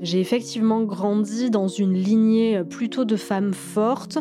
J'ai 0.00 0.20
effectivement 0.20 0.82
grandi 0.82 1.50
dans 1.50 1.68
une 1.68 1.92
lignée 1.92 2.62
plutôt 2.64 3.04
de 3.04 3.16
femmes 3.16 3.52
fortes, 3.52 4.18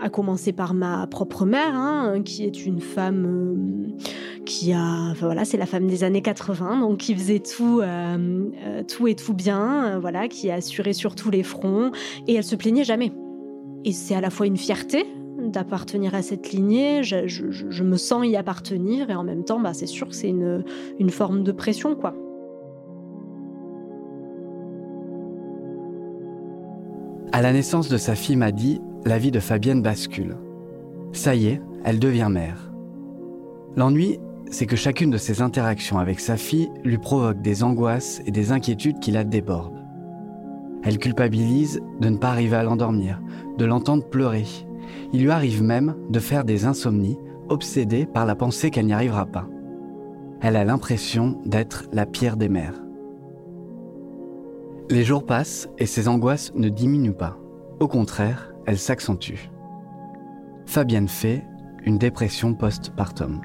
à 0.00 0.08
commencer 0.08 0.52
par 0.52 0.74
ma 0.74 1.06
propre 1.06 1.44
mère, 1.44 1.74
hein, 1.74 2.22
qui 2.24 2.44
est 2.44 2.64
une 2.64 2.80
femme 2.80 3.26
euh, 3.26 4.04
qui 4.44 4.72
a, 4.72 5.14
voilà, 5.18 5.44
c'est 5.44 5.56
la 5.56 5.66
femme 5.66 5.86
des 5.86 6.04
années 6.04 6.22
80, 6.22 6.80
donc 6.80 6.98
qui 6.98 7.14
faisait 7.14 7.40
tout, 7.40 7.80
euh, 7.80 8.50
euh, 8.64 8.82
tout 8.84 9.08
et 9.08 9.14
tout 9.14 9.34
bien, 9.34 9.98
voilà, 9.98 10.28
qui 10.28 10.50
a 10.50 10.54
assuré 10.54 10.92
sur 10.92 11.14
tous 11.14 11.30
les 11.30 11.42
fronts, 11.42 11.90
et 12.26 12.34
elle 12.34 12.44
se 12.44 12.56
plaignait 12.56 12.84
jamais. 12.84 13.12
Et 13.84 13.92
c'est 13.92 14.14
à 14.14 14.20
la 14.20 14.30
fois 14.30 14.46
une 14.46 14.56
fierté 14.56 15.06
d'appartenir 15.38 16.14
à 16.14 16.22
cette 16.22 16.52
lignée, 16.52 17.02
je, 17.02 17.82
me 17.82 17.96
sens 17.96 18.26
y 18.26 18.36
appartenir, 18.36 19.10
et 19.10 19.14
en 19.14 19.24
même 19.24 19.44
temps, 19.44 19.60
bah, 19.60 19.74
c'est 19.74 19.86
sûr 19.86 20.08
que 20.08 20.14
c'est 20.14 20.28
une 20.28 21.10
forme 21.10 21.42
de 21.42 21.52
pression, 21.52 21.94
quoi. 21.94 22.14
À 27.36 27.42
la 27.42 27.52
naissance 27.52 27.90
de 27.90 27.98
sa 27.98 28.14
fille 28.14 28.34
Maddy, 28.34 28.80
la 29.04 29.18
vie 29.18 29.30
de 29.30 29.40
Fabienne 29.40 29.82
bascule. 29.82 30.38
Ça 31.12 31.34
y 31.34 31.48
est, 31.48 31.60
elle 31.84 31.98
devient 31.98 32.28
mère. 32.30 32.72
L'ennui, 33.76 34.18
c'est 34.50 34.64
que 34.64 34.74
chacune 34.74 35.10
de 35.10 35.18
ses 35.18 35.42
interactions 35.42 35.98
avec 35.98 36.18
sa 36.18 36.38
fille 36.38 36.70
lui 36.82 36.96
provoque 36.96 37.42
des 37.42 37.62
angoisses 37.62 38.22
et 38.24 38.30
des 38.30 38.52
inquiétudes 38.52 39.00
qui 39.00 39.10
la 39.10 39.22
débordent. 39.22 39.84
Elle 40.82 40.96
culpabilise 40.96 41.82
de 42.00 42.08
ne 42.08 42.16
pas 42.16 42.30
arriver 42.30 42.56
à 42.56 42.62
l'endormir, 42.62 43.20
de 43.58 43.66
l'entendre 43.66 44.08
pleurer. 44.08 44.46
Il 45.12 45.20
lui 45.20 45.30
arrive 45.30 45.62
même 45.62 45.94
de 46.08 46.20
faire 46.20 46.42
des 46.42 46.64
insomnies, 46.64 47.18
obsédée 47.50 48.06
par 48.06 48.24
la 48.24 48.34
pensée 48.34 48.70
qu'elle 48.70 48.86
n'y 48.86 48.94
arrivera 48.94 49.26
pas. 49.26 49.46
Elle 50.40 50.56
a 50.56 50.64
l'impression 50.64 51.38
d'être 51.44 51.84
la 51.92 52.06
pire 52.06 52.38
des 52.38 52.48
mères. 52.48 52.85
Les 54.88 55.02
jours 55.02 55.26
passent 55.26 55.68
et 55.78 55.86
ses 55.86 56.06
angoisses 56.06 56.52
ne 56.54 56.68
diminuent 56.68 57.16
pas. 57.16 57.36
Au 57.80 57.88
contraire, 57.88 58.52
elles 58.66 58.78
s'accentuent. 58.78 59.50
Fabienne 60.64 61.08
fait 61.08 61.44
une 61.84 61.98
dépression 61.98 62.54
post-partum. 62.54 63.40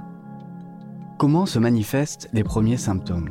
Comment 1.18 1.48
se 1.48 1.58
manifestent 1.58 2.30
les 2.32 2.44
premiers 2.44 2.78
symptômes? 2.78 3.30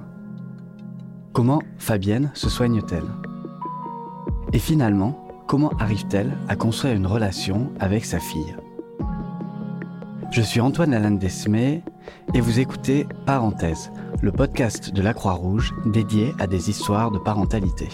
Comment 1.33 1.61
Fabienne 1.79 2.33
se 2.34 2.49
soigne-t-elle? 2.49 3.11
Et 4.53 4.59
finalement, 4.59 5.29
comment 5.47 5.73
arrive-t-elle 5.79 6.37
à 6.49 6.56
construire 6.56 6.95
une 6.95 7.06
relation 7.06 7.71
avec 7.79 8.05
sa 8.05 8.19
fille? 8.19 8.56
Je 10.33 10.43
suis 10.43 10.61
Antoine 10.61 10.95
Alain 10.95 11.11
Desmé 11.11 11.83
et 12.34 12.41
vous 12.41 12.61
écoutez 12.61 13.06
Parenthèse, 13.27 13.91
le 14.23 14.31
podcast 14.31 14.93
de 14.93 15.03
la 15.03 15.12
Croix-Rouge 15.12 15.75
dédié 15.87 16.33
à 16.39 16.47
des 16.47 16.71
histoires 16.71 17.11
de 17.11 17.19
parentalité. 17.19 17.89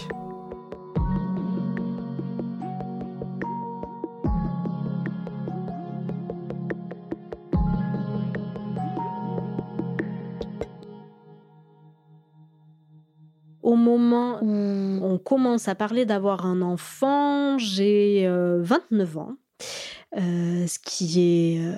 Commence 15.47 15.69
à 15.69 15.75
parler 15.75 16.03
d'avoir 16.05 16.45
un 16.45 16.61
enfant, 16.61 17.57
j'ai 17.57 18.27
29 18.27 19.15
euh, 19.15 19.19
ans. 19.19 19.37
Euh, 20.17 20.67
ce 20.67 20.77
qui 20.79 21.21
est 21.21 21.59
euh, 21.59 21.75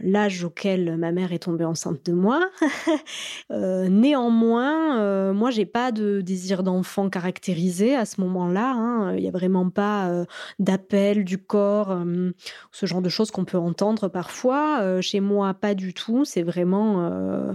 l'âge 0.00 0.44
auquel 0.44 0.96
ma 0.96 1.10
mère 1.10 1.32
est 1.32 1.40
tombée 1.40 1.66
enceinte 1.66 2.04
de 2.06 2.12
moi. 2.12 2.40
euh, 3.50 3.88
néanmoins, 3.88 5.32
moi, 5.34 5.50
j'ai 5.50 5.66
pas 5.66 5.92
de 5.92 6.22
désir 6.22 6.62
d'enfant 6.62 7.10
caractérisé 7.10 7.94
à 7.94 8.06
ce 8.06 8.22
moment-là. 8.22 8.72
Hein. 8.72 9.14
Il 9.16 9.22
n'y 9.22 9.28
a 9.28 9.32
vraiment 9.32 9.68
pas 9.68 10.24
d'appel 10.58 11.24
du 11.24 11.36
corps, 11.36 11.98
ce 12.70 12.86
genre 12.86 13.02
de 13.02 13.10
choses 13.10 13.30
qu'on 13.30 13.44
peut 13.44 13.58
entendre 13.58 14.08
parfois. 14.08 15.00
chez 15.02 15.20
moi, 15.20 15.52
pas 15.52 15.74
du 15.74 15.92
tout. 15.92 16.24
C'est 16.24 16.42
vraiment 16.42 17.54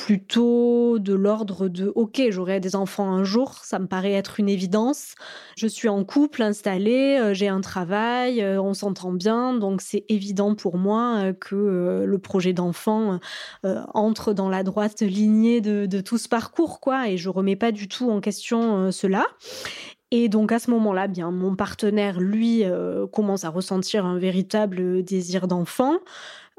plutôt 0.00 0.98
de 0.98 1.12
l'ordre 1.12 1.68
de 1.68 1.92
OK, 1.94 2.22
j'aurai 2.30 2.58
des 2.58 2.74
enfants 2.74 3.12
un 3.12 3.22
jour, 3.22 3.56
ça 3.62 3.78
me 3.78 3.86
paraît 3.86 4.14
être 4.14 4.40
une 4.40 4.48
évidence. 4.48 5.14
Je 5.58 5.66
suis 5.66 5.90
en 5.90 6.04
couple 6.04 6.42
installé, 6.42 7.18
euh, 7.20 7.34
j'ai 7.34 7.48
un 7.48 7.60
travail, 7.60 8.40
euh, 8.40 8.62
on 8.62 8.72
s'entend 8.72 9.12
bien, 9.12 9.52
donc 9.52 9.82
c'est 9.82 10.06
évident 10.08 10.54
pour 10.54 10.78
moi 10.78 11.16
euh, 11.18 11.32
que 11.34 12.04
le 12.06 12.18
projet 12.18 12.54
d'enfant 12.54 13.18
entre 13.62 14.32
dans 14.32 14.48
la 14.48 14.62
droite 14.62 15.02
lignée 15.02 15.60
de, 15.60 16.00
tout 16.00 16.16
ce 16.16 16.28
parcours, 16.28 16.80
quoi, 16.80 17.08
et 17.08 17.18
je 17.18 17.28
remets 17.28 17.56
pas 17.56 17.70
du 17.70 17.86
tout 17.86 18.10
en 18.10 18.20
question 18.20 18.90
cela. 18.90 19.26
Et 20.10 20.28
donc 20.28 20.50
à 20.50 20.58
ce 20.58 20.70
moment-là, 20.70 21.08
bien 21.08 21.30
mon 21.30 21.54
partenaire, 21.54 22.20
lui, 22.20 22.64
commence 23.12 23.44
à 23.44 23.50
ressentir 23.50 24.06
un 24.06 24.18
véritable 24.18 25.02
désir 25.02 25.46
d'enfant. 25.46 25.98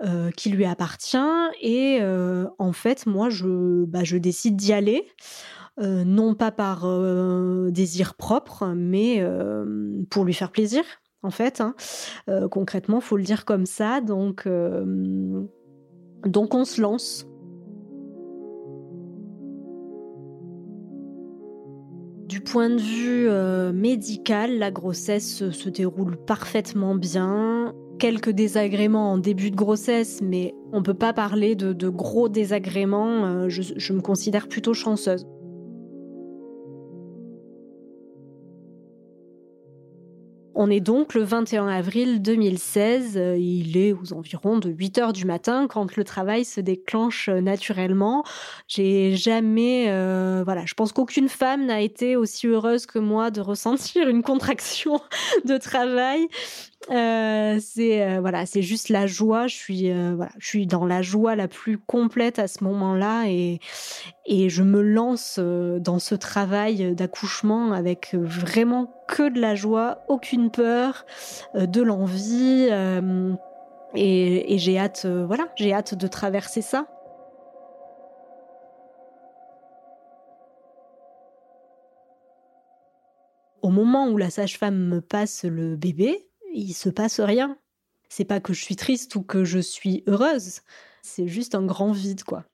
Euh, 0.03 0.31
qui 0.31 0.49
lui 0.49 0.65
appartient. 0.65 1.17
Et 1.61 1.99
euh, 2.01 2.47
en 2.57 2.73
fait, 2.73 3.05
moi, 3.05 3.29
je, 3.29 3.85
bah, 3.85 4.03
je 4.03 4.17
décide 4.17 4.55
d'y 4.55 4.73
aller. 4.73 5.07
Euh, 5.79 6.03
non 6.03 6.33
pas 6.33 6.51
par 6.51 6.87
désir 7.71 8.15
propre, 8.15 8.73
mais 8.75 9.23
pour 10.09 10.25
lui 10.25 10.33
faire 10.33 10.51
plaisir, 10.51 10.83
en 11.21 11.29
fait. 11.29 11.61
Hein. 11.61 11.75
concrètement, 12.49 12.99
faut 12.99 13.17
le 13.17 13.23
dire 13.23 13.45
comme 13.45 13.65
ça. 13.65 14.01
Donc, 14.01 14.47
donc 16.25 16.55
on 16.55 16.65
se 16.65 16.81
lance. 16.81 17.27
Point 22.51 22.69
de 22.69 22.81
vue 22.81 23.29
médical, 23.73 24.57
la 24.57 24.71
grossesse 24.71 25.49
se 25.51 25.69
déroule 25.69 26.17
parfaitement 26.17 26.95
bien 26.95 27.73
quelques 28.01 28.31
désagréments 28.31 29.13
en 29.13 29.19
début 29.19 29.51
de 29.51 29.55
grossesse, 29.55 30.21
mais 30.23 30.55
on 30.73 30.79
ne 30.79 30.83
peut 30.83 30.95
pas 30.95 31.13
parler 31.13 31.55
de, 31.55 31.89
gros 31.89 32.29
désagréments. 32.29 33.25
Euh, 33.25 33.47
je 33.47 33.93
me 33.93 34.01
considère 34.01 34.47
plutôt 34.47 34.73
chanceuse. 34.73 35.27
On 40.63 40.69
est 40.69 40.79
donc 40.79 41.15
le 41.15 41.23
21 41.23 41.67
avril 41.67 42.21
2016, 42.21 43.17
euh, 43.17 43.35
il 43.35 43.77
est 43.77 43.93
aux 43.93 44.13
environs 44.13 44.59
de 44.59 44.69
8 44.69 44.99
heures 44.99 45.11
du 45.11 45.25
matin 45.25 45.65
quand 45.67 45.95
le 45.95 46.03
travail 46.03 46.45
se 46.45 46.61
déclenche 46.61 47.29
euh, 47.29 47.41
naturellement. 47.41 48.23
J'ai 48.67 49.15
jamais, 49.15 49.87
euh, 49.89 50.43
voilà, 50.45 50.63
je 50.67 50.75
pense 50.75 50.91
qu'aucune 50.91 51.29
femme 51.29 51.65
n'a 51.65 51.81
été 51.81 52.15
aussi 52.15 52.45
heureuse 52.45 52.85
que 52.85 52.99
moi 52.99 53.31
de 53.31 53.41
ressentir 53.41 54.07
une 54.07 54.21
contraction 54.21 55.01
de 55.45 55.57
travail. 55.57 56.27
Euh, 56.89 57.59
c'est 57.61 58.19
voilà, 58.19 58.45
c'est 58.45 58.63
juste 58.63 58.89
la 58.89 59.05
joie. 59.05 59.47
Je 59.47 59.55
suis 59.55 59.91
voilà, 59.91 60.31
je 60.39 60.47
suis 60.47 60.67
dans 60.67 60.85
la 60.85 61.01
joie 61.01 61.35
la 61.35 61.47
plus 61.47 61.77
complète 61.77 62.39
à 62.39 62.47
ce 62.47 62.63
moment-là 62.63 63.25
et 63.27 63.59
et 64.25 64.49
je 64.49 64.63
me 64.63 64.81
lance 64.81 65.39
dans 65.39 65.99
ce 65.99 66.15
travail 66.15 66.95
d'accouchement 66.95 67.71
avec 67.71 68.15
vraiment 68.15 68.91
que 69.11 69.29
de 69.29 69.39
la 69.39 69.55
joie, 69.55 70.03
aucune 70.07 70.49
peur, 70.49 71.05
euh, 71.55 71.67
de 71.67 71.81
l'envie. 71.81 72.67
Euh, 72.71 73.33
et, 73.93 74.57
j'ai 74.57 74.79
hâte, 74.79 75.03
euh, 75.05 75.25
voilà, 75.25 75.49
j'ai 75.57 75.73
hâte 75.73 75.95
de 75.95 76.07
traverser 76.07 76.61
ça. 76.61 76.87
Au 83.61 83.69
moment 83.69 84.07
où 84.07 84.17
la 84.17 84.29
sage-femme 84.29 84.77
me 84.77 85.01
passe 85.01 85.43
le 85.43 85.75
bébé, 85.75 86.30
il 86.53 86.73
se 86.73 86.89
passe 86.89 87.19
rien. 87.19 87.57
C'est 88.09 88.25
pas 88.25 88.39
que 88.39 88.53
je 88.53 88.61
suis 88.61 88.75
triste 88.75 89.15
ou 89.15 89.21
que 89.21 89.43
je 89.43 89.59
suis 89.59 90.03
heureuse, 90.07 90.61
c'est 91.01 91.27
juste 91.27 91.55
un 91.55 91.65
grand 91.65 91.91
vide, 91.91 92.23
quoi 92.23 92.45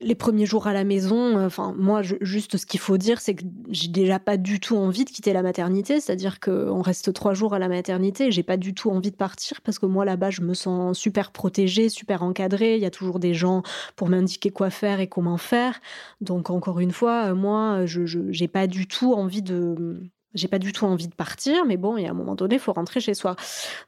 les 0.00 0.14
premiers 0.14 0.46
jours 0.46 0.66
à 0.68 0.72
la 0.72 0.84
maison, 0.84 1.44
enfin 1.44 1.74
moi, 1.76 2.02
juste 2.02 2.56
ce 2.56 2.66
qu'il 2.66 2.78
faut 2.78 2.98
dire, 2.98 3.20
c'est 3.20 3.34
que 3.34 3.44
j'ai 3.68 3.88
déjà 3.88 4.20
pas 4.20 4.36
du 4.36 4.60
tout 4.60 4.76
envie 4.76 5.04
de 5.04 5.10
quitter 5.10 5.32
la 5.32 5.42
maternité, 5.42 6.00
c'est-à-dire 6.00 6.38
qu'on 6.38 6.82
reste 6.82 7.12
trois 7.12 7.34
jours 7.34 7.54
à 7.54 7.58
la 7.58 7.68
maternité, 7.68 8.30
j'ai 8.30 8.44
pas 8.44 8.56
du 8.56 8.74
tout 8.74 8.90
envie 8.90 9.10
de 9.10 9.16
partir 9.16 9.60
parce 9.62 9.78
que 9.78 9.86
moi 9.86 10.04
là-bas, 10.04 10.30
je 10.30 10.42
me 10.42 10.54
sens 10.54 10.96
super 10.96 11.32
protégée, 11.32 11.88
super 11.88 12.22
encadrée. 12.22 12.76
Il 12.76 12.82
y 12.82 12.86
a 12.86 12.90
toujours 12.90 13.18
des 13.18 13.34
gens 13.34 13.62
pour 13.96 14.08
m'indiquer 14.08 14.50
quoi 14.50 14.70
faire 14.70 15.00
et 15.00 15.08
comment 15.08 15.36
faire. 15.36 15.80
Donc 16.20 16.50
encore 16.50 16.78
une 16.78 16.92
fois, 16.92 17.34
moi, 17.34 17.84
je 17.86 18.02
j'ai 18.06 18.48
pas 18.48 18.66
du 18.66 18.86
tout 18.86 19.14
envie 19.14 19.42
de 19.42 20.00
j'ai 20.34 20.48
pas 20.48 20.58
du 20.58 20.72
tout 20.72 20.84
envie 20.84 21.08
de 21.08 21.14
partir, 21.14 21.64
mais 21.64 21.76
bon, 21.76 21.96
il 21.96 22.04
y 22.04 22.06
a 22.06 22.10
un 22.10 22.14
moment 22.14 22.34
donné, 22.34 22.56
il 22.56 22.60
faut 22.60 22.72
rentrer 22.72 23.00
chez 23.00 23.14
soi. 23.14 23.34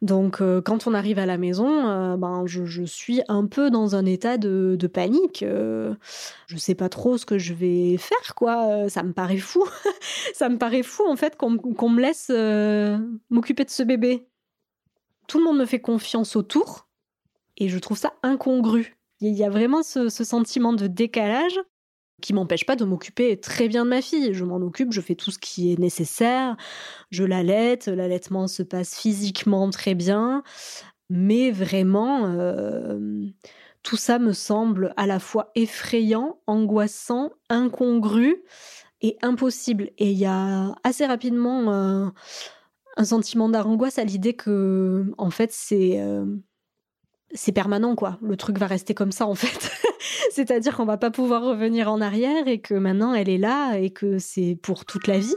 Donc, 0.00 0.40
euh, 0.40 0.62
quand 0.62 0.86
on 0.86 0.94
arrive 0.94 1.18
à 1.18 1.26
la 1.26 1.36
maison, 1.36 1.88
euh, 1.88 2.16
ben, 2.16 2.44
je, 2.46 2.84
suis 2.84 3.20
un 3.28 3.46
peu 3.46 3.70
dans 3.70 3.94
un 3.94 4.06
état 4.06 4.38
de, 4.38 4.78
panique. 4.92 5.42
Euh, 5.42 5.94
je 6.46 6.56
sais 6.56 6.74
pas 6.74 6.88
trop 6.88 7.18
ce 7.18 7.26
que 7.26 7.38
je 7.38 7.52
vais 7.52 7.96
faire, 7.98 8.34
quoi. 8.34 8.88
Ça 8.88 9.02
me 9.02 9.12
paraît 9.12 9.38
fou. 9.38 9.64
ça 10.34 10.48
me 10.48 10.56
paraît 10.56 10.82
fou, 10.82 11.04
en 11.06 11.16
fait, 11.16 11.36
qu'on 11.36 11.50
me 11.50 12.00
laisse 12.00 12.30
m'occuper 13.30 13.64
de 13.64 13.70
ce 13.70 13.82
bébé. 13.82 14.26
Tout 15.28 15.38
le 15.38 15.44
monde 15.44 15.58
me 15.58 15.66
fait 15.66 15.80
confiance 15.80 16.36
autour, 16.36 16.88
et 17.56 17.68
je 17.68 17.78
trouve 17.78 17.98
ça 17.98 18.14
incongru. 18.22 18.96
Il 19.20 19.34
y 19.34 19.44
a 19.44 19.50
vraiment 19.50 19.82
ce 19.82 20.08
sentiment 20.08 20.72
de 20.72 20.86
décalage 20.86 21.60
qui 22.20 22.32
m'empêche 22.32 22.66
pas 22.66 22.76
de 22.76 22.84
m'occuper 22.84 23.38
très 23.38 23.68
bien 23.68 23.84
de 23.84 23.90
ma 23.90 24.02
fille. 24.02 24.34
Je 24.34 24.44
m'en 24.44 24.56
occupe, 24.56 24.92
je 24.92 25.00
fais 25.00 25.14
tout 25.14 25.30
ce 25.30 25.38
qui 25.38 25.72
est 25.72 25.78
nécessaire, 25.78 26.56
je 27.10 27.24
l'allaite, 27.24 27.86
l'allaitement 27.88 28.46
se 28.46 28.62
passe 28.62 28.98
physiquement 28.98 29.68
très 29.70 29.94
bien, 29.94 30.42
mais 31.08 31.50
vraiment, 31.50 32.26
euh, 32.26 33.26
tout 33.82 33.96
ça 33.96 34.18
me 34.18 34.32
semble 34.32 34.94
à 34.96 35.06
la 35.06 35.18
fois 35.18 35.50
effrayant, 35.54 36.40
angoissant, 36.46 37.30
incongru 37.48 38.42
et 39.00 39.16
impossible. 39.22 39.90
Et 39.98 40.10
il 40.12 40.18
y 40.18 40.26
a 40.26 40.74
assez 40.84 41.06
rapidement 41.06 41.72
euh, 41.72 42.08
un 42.96 43.04
sentiment 43.04 43.48
d'angoisse 43.48 43.98
à 43.98 44.04
l'idée 44.04 44.34
que, 44.34 45.12
en 45.18 45.30
fait, 45.30 45.50
c'est 45.52 46.00
euh, 46.00 46.26
c'est 47.32 47.52
permanent, 47.52 47.94
quoi. 47.94 48.18
Le 48.22 48.36
truc 48.36 48.58
va 48.58 48.66
rester 48.66 48.94
comme 48.94 49.12
ça, 49.12 49.26
en 49.26 49.34
fait. 49.34 49.70
C'est-à-dire 50.30 50.76
qu'on 50.76 50.84
va 50.84 50.96
pas 50.96 51.10
pouvoir 51.10 51.42
revenir 51.42 51.90
en 51.90 52.00
arrière 52.00 52.48
et 52.48 52.60
que 52.60 52.74
maintenant 52.74 53.14
elle 53.14 53.28
est 53.28 53.38
là 53.38 53.74
et 53.74 53.90
que 53.90 54.18
c'est 54.18 54.58
pour 54.62 54.84
toute 54.84 55.06
la 55.06 55.18
vie. 55.18 55.36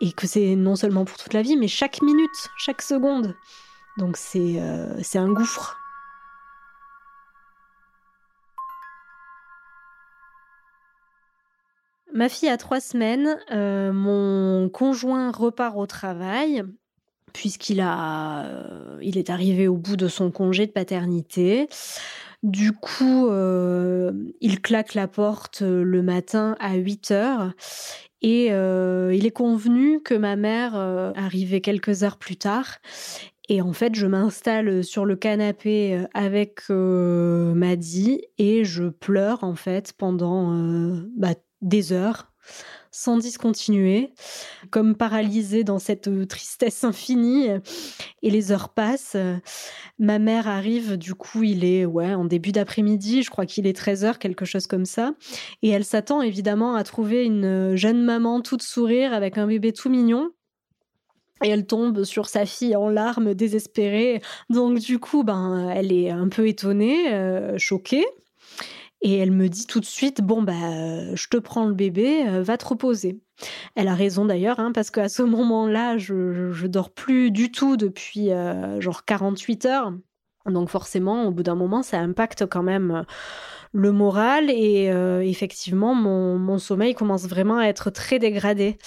Et 0.00 0.12
que 0.12 0.26
c'est 0.26 0.56
non 0.56 0.76
seulement 0.76 1.04
pour 1.04 1.16
toute 1.16 1.32
la 1.32 1.42
vie, 1.42 1.56
mais 1.56 1.68
chaque 1.68 2.02
minute, 2.02 2.50
chaque 2.56 2.82
seconde. 2.82 3.34
Donc 3.96 4.16
c'est 4.16 4.60
euh, 4.60 5.00
un 5.14 5.32
gouffre. 5.32 5.76
Ma 12.12 12.28
fille 12.28 12.48
a 12.48 12.56
trois 12.56 12.80
semaines, 12.80 13.38
euh, 13.50 13.92
mon 13.92 14.68
conjoint 14.68 15.32
repart 15.32 15.76
au 15.76 15.86
travail 15.86 16.64
puisqu'il 17.34 17.84
euh, 17.84 18.96
il 19.02 19.18
est 19.18 19.28
arrivé 19.28 19.68
au 19.68 19.76
bout 19.76 19.96
de 19.96 20.08
son 20.08 20.30
congé 20.30 20.66
de 20.66 20.72
paternité. 20.72 21.68
Du 22.42 22.72
coup, 22.72 23.28
euh, 23.28 24.12
il 24.40 24.62
claque 24.62 24.94
la 24.94 25.08
porte 25.08 25.60
euh, 25.62 25.82
le 25.82 26.02
matin 26.02 26.56
à 26.60 26.76
8 26.76 27.10
heures 27.10 27.52
et 28.22 28.46
il 28.46 29.26
est 29.26 29.34
convenu 29.34 30.00
que 30.00 30.14
ma 30.14 30.34
mère 30.34 30.74
arrivait 30.74 31.60
quelques 31.60 32.04
heures 32.04 32.16
plus 32.16 32.36
tard. 32.36 32.78
Et 33.50 33.60
en 33.60 33.74
fait, 33.74 33.94
je 33.94 34.06
m'installe 34.06 34.82
sur 34.82 35.04
le 35.04 35.14
canapé 35.14 36.02
avec 36.14 36.70
Maddy 36.70 38.22
et 38.38 38.64
je 38.64 38.84
pleure 38.84 39.44
en 39.44 39.56
fait 39.56 39.92
pendant 39.92 40.56
bah, 41.18 41.34
des 41.60 41.92
heures 41.92 42.32
sans 42.94 43.18
discontinuer, 43.18 44.12
comme 44.70 44.94
paralysée 44.94 45.64
dans 45.64 45.80
cette 45.80 46.06
euh, 46.06 46.26
tristesse 46.26 46.84
infinie. 46.84 47.48
Et 48.22 48.30
les 48.30 48.52
heures 48.52 48.68
passent. 48.68 49.16
Ma 49.98 50.20
mère 50.20 50.46
arrive, 50.46 50.96
du 50.96 51.14
coup, 51.14 51.42
il 51.42 51.64
est 51.64 51.84
ouais, 51.84 52.14
en 52.14 52.24
début 52.24 52.52
d'après-midi, 52.52 53.24
je 53.24 53.30
crois 53.30 53.46
qu'il 53.46 53.66
est 53.66 53.76
13h, 53.76 54.18
quelque 54.18 54.44
chose 54.44 54.68
comme 54.68 54.86
ça. 54.86 55.14
Et 55.62 55.70
elle 55.70 55.84
s'attend 55.84 56.22
évidemment 56.22 56.76
à 56.76 56.84
trouver 56.84 57.24
une 57.24 57.74
jeune 57.74 58.02
maman 58.02 58.40
toute 58.40 58.62
sourire 58.62 59.12
avec 59.12 59.38
un 59.38 59.46
bébé 59.48 59.72
tout 59.72 59.90
mignon. 59.90 60.30
Et 61.42 61.48
elle 61.48 61.66
tombe 61.66 62.04
sur 62.04 62.26
sa 62.26 62.46
fille 62.46 62.76
en 62.76 62.88
larmes, 62.88 63.34
désespérée. 63.34 64.22
Donc 64.50 64.78
du 64.78 65.00
coup, 65.00 65.24
ben, 65.24 65.68
elle 65.74 65.92
est 65.92 66.10
un 66.10 66.28
peu 66.28 66.46
étonnée, 66.46 67.12
euh, 67.12 67.58
choquée. 67.58 68.06
Et 69.04 69.18
elle 69.18 69.32
me 69.32 69.50
dit 69.50 69.66
tout 69.66 69.80
de 69.80 69.84
suite 69.84 70.22
bon 70.22 70.42
bah 70.42 71.14
je 71.14 71.28
te 71.28 71.36
prends 71.36 71.66
le 71.66 71.74
bébé, 71.74 72.26
euh, 72.26 72.42
va 72.42 72.56
te 72.56 72.64
reposer. 72.64 73.20
Elle 73.74 73.88
a 73.88 73.94
raison 73.94 74.24
d'ailleurs 74.24 74.58
hein, 74.60 74.72
parce 74.72 74.90
qu'à 74.90 75.10
ce 75.10 75.22
moment-là 75.22 75.98
je, 75.98 76.50
je, 76.52 76.66
dors 76.66 76.90
plus 76.90 77.30
du 77.30 77.52
tout 77.52 77.76
depuis 77.76 78.32
euh, 78.32 78.80
genre 78.80 79.04
48 79.04 79.66
heures. 79.66 79.92
Donc 80.46 80.70
forcément 80.70 81.26
au 81.26 81.30
bout 81.30 81.42
d'un 81.42 81.54
moment 81.54 81.82
ça 81.82 81.98
impacte 81.98 82.46
quand 82.46 82.62
même 82.62 82.90
euh, 82.90 83.02
le 83.72 83.92
moral 83.92 84.50
et 84.50 84.86
effectivement 85.28 85.96
mon, 85.96 86.38
mon 86.38 86.58
sommeil 86.58 86.94
commence 86.94 87.24
vraiment 87.26 87.58
à 87.58 87.66
être 87.66 87.90
très 87.90 88.20
dégradé. 88.20 88.78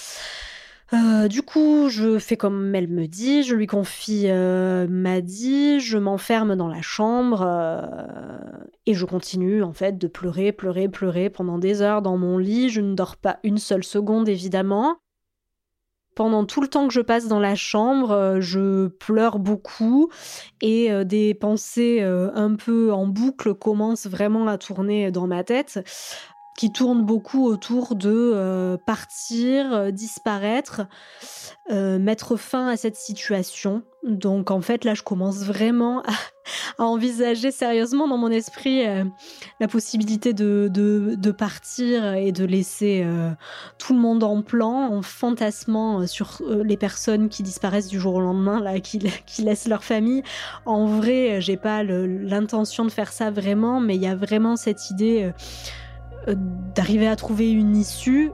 Euh, 0.94 1.28
du 1.28 1.42
coup, 1.42 1.90
je 1.90 2.18
fais 2.18 2.38
comme 2.38 2.74
elle 2.74 2.88
me 2.88 3.08
dit, 3.08 3.44
je 3.44 3.56
lui 3.56 3.68
confie 3.68 4.28
euh, 4.28 4.88
m'a 4.90 5.20
dit, 5.20 5.82
je 5.82 5.98
m'enferme 5.98 6.56
dans 6.56 6.70
la 6.70 6.82
chambre 6.82 7.44
euh, 7.46 7.82
et 8.86 8.94
je 8.94 9.06
continue 9.06 9.64
en 9.64 9.74
fait 9.74 9.98
de 9.98 10.08
pleurer, 10.08 10.54
pleurer, 10.54 10.88
pleurer 10.88 11.30
pendant 11.30 11.58
des 11.58 11.82
heures 11.82 12.02
dans 12.02 12.18
mon 12.18 12.38
lit. 12.38 12.70
Je 12.70 12.80
ne 12.80 12.96
dors 12.96 13.18
pas 13.18 13.38
une 13.44 13.58
seule 13.58 13.84
seconde 13.84 14.30
évidemment. 14.30 14.96
Pendant 16.16 16.46
tout 16.46 16.62
le 16.62 16.68
temps 16.68 16.88
que 16.88 16.94
je 16.94 17.02
passe 17.02 17.28
dans 17.28 17.40
la 17.40 17.54
chambre, 17.54 18.38
je 18.40 18.88
pleure 18.88 19.38
beaucoup 19.38 20.10
et 20.62 20.90
des 21.06 21.36
pensées 21.36 22.02
un 22.02 22.56
peu 22.56 22.92
en 22.92 23.06
boucle 23.06 23.54
commencent 23.54 24.08
vraiment 24.08 24.48
à 24.48 24.58
tourner 24.58 25.12
dans 25.12 25.28
ma 25.28 25.44
tête 25.44 25.80
qui 26.58 26.72
tourne 26.72 27.04
beaucoup 27.04 27.46
autour 27.46 27.96
de 27.96 28.10
euh, 28.10 28.78
partir, 28.84 29.72
euh, 29.74 29.92
disparaître, 29.92 30.82
euh, 31.70 32.00
mettre 32.00 32.36
fin 32.36 32.68
à 32.68 32.76
cette 32.76 32.96
situation. 32.96 33.84
Donc 34.04 34.50
en 34.52 34.62
fait 34.62 34.84
là 34.84 34.96
je 34.96 35.04
commence 35.04 35.44
vraiment 35.44 36.02
à, 36.02 36.84
envisager 36.84 37.52
sérieusement 37.52 38.08
dans 38.08 38.18
mon 38.18 38.32
esprit 38.32 38.84
la 39.60 39.68
possibilité 39.68 40.34
de, 40.34 41.32
partir 41.32 42.14
et 42.14 42.32
de 42.32 42.46
laisser 42.46 43.06
tout 43.78 43.94
le 43.94 44.00
monde 44.00 44.24
en 44.24 44.42
plan, 44.44 44.94
en 44.94 45.02
fantasmant 45.02 46.08
sur 46.08 46.42
les 46.64 46.78
personnes 46.78 47.28
qui 47.28 47.44
disparaissent 47.44 47.90
du 47.90 48.00
jour 48.00 48.16
au 48.16 48.22
lendemain, 48.22 48.62
là, 48.62 48.80
qui, 48.80 49.00
laissent 49.40 49.68
leur 49.68 49.84
famille. 49.84 50.24
En 50.66 50.86
vrai, 50.86 51.42
j'ai 51.42 51.58
pas 51.58 51.84
l'intention 51.84 52.86
de 52.86 52.92
faire 52.92 53.12
ça 53.12 53.30
vraiment, 53.30 53.82
mais 53.82 53.96
il 53.96 54.02
y 54.02 54.08
a 54.08 54.16
vraiment 54.16 54.56
cette 54.56 54.90
idée 54.90 55.34
d'arriver 56.28 57.08
à 57.08 57.16
trouver 57.16 57.52
une 57.52 57.76
issue. 57.76 58.32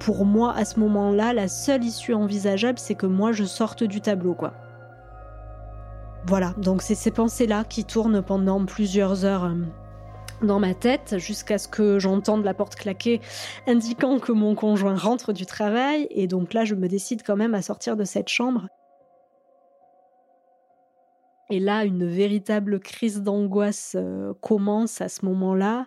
Pour 0.00 0.24
moi, 0.24 0.54
à 0.54 0.64
ce 0.64 0.80
moment-là, 0.80 1.32
la 1.32 1.48
seule 1.48 1.84
issue 1.84 2.14
envisageable, 2.14 2.78
c'est 2.78 2.94
que 2.94 3.06
moi, 3.06 3.32
je 3.32 3.44
sorte 3.44 3.84
du 3.84 4.00
tableau, 4.00 4.34
quoi. 4.34 4.52
Voilà, 6.26 6.54
donc 6.56 6.82
c'est 6.82 6.94
ces 6.94 7.10
pensées-là 7.10 7.64
qui 7.64 7.84
tournent 7.84 8.22
pendant 8.22 8.64
plusieurs 8.64 9.24
heures 9.24 9.44
euh, 9.44 9.54
dans 10.42 10.58
ma 10.58 10.74
tête 10.74 11.16
jusqu'à 11.18 11.58
ce 11.58 11.68
que 11.68 11.98
j'entende 11.98 12.44
la 12.44 12.54
porte 12.54 12.76
claquer 12.76 13.20
indiquant 13.66 14.18
que 14.18 14.32
mon 14.32 14.54
conjoint 14.54 14.96
rentre 14.96 15.32
du 15.32 15.44
travail 15.44 16.06
et 16.10 16.26
donc 16.26 16.54
là 16.54 16.64
je 16.64 16.74
me 16.74 16.88
décide 16.88 17.22
quand 17.22 17.36
même 17.36 17.54
à 17.54 17.62
sortir 17.62 17.96
de 17.96 18.04
cette 18.04 18.28
chambre 18.28 18.68
et 21.50 21.60
là, 21.60 21.84
une 21.84 22.06
véritable 22.06 22.80
crise 22.80 23.22
d'angoisse 23.22 23.96
euh, 23.98 24.32
commence 24.40 25.00
à 25.00 25.08
ce 25.08 25.24
moment-là, 25.26 25.86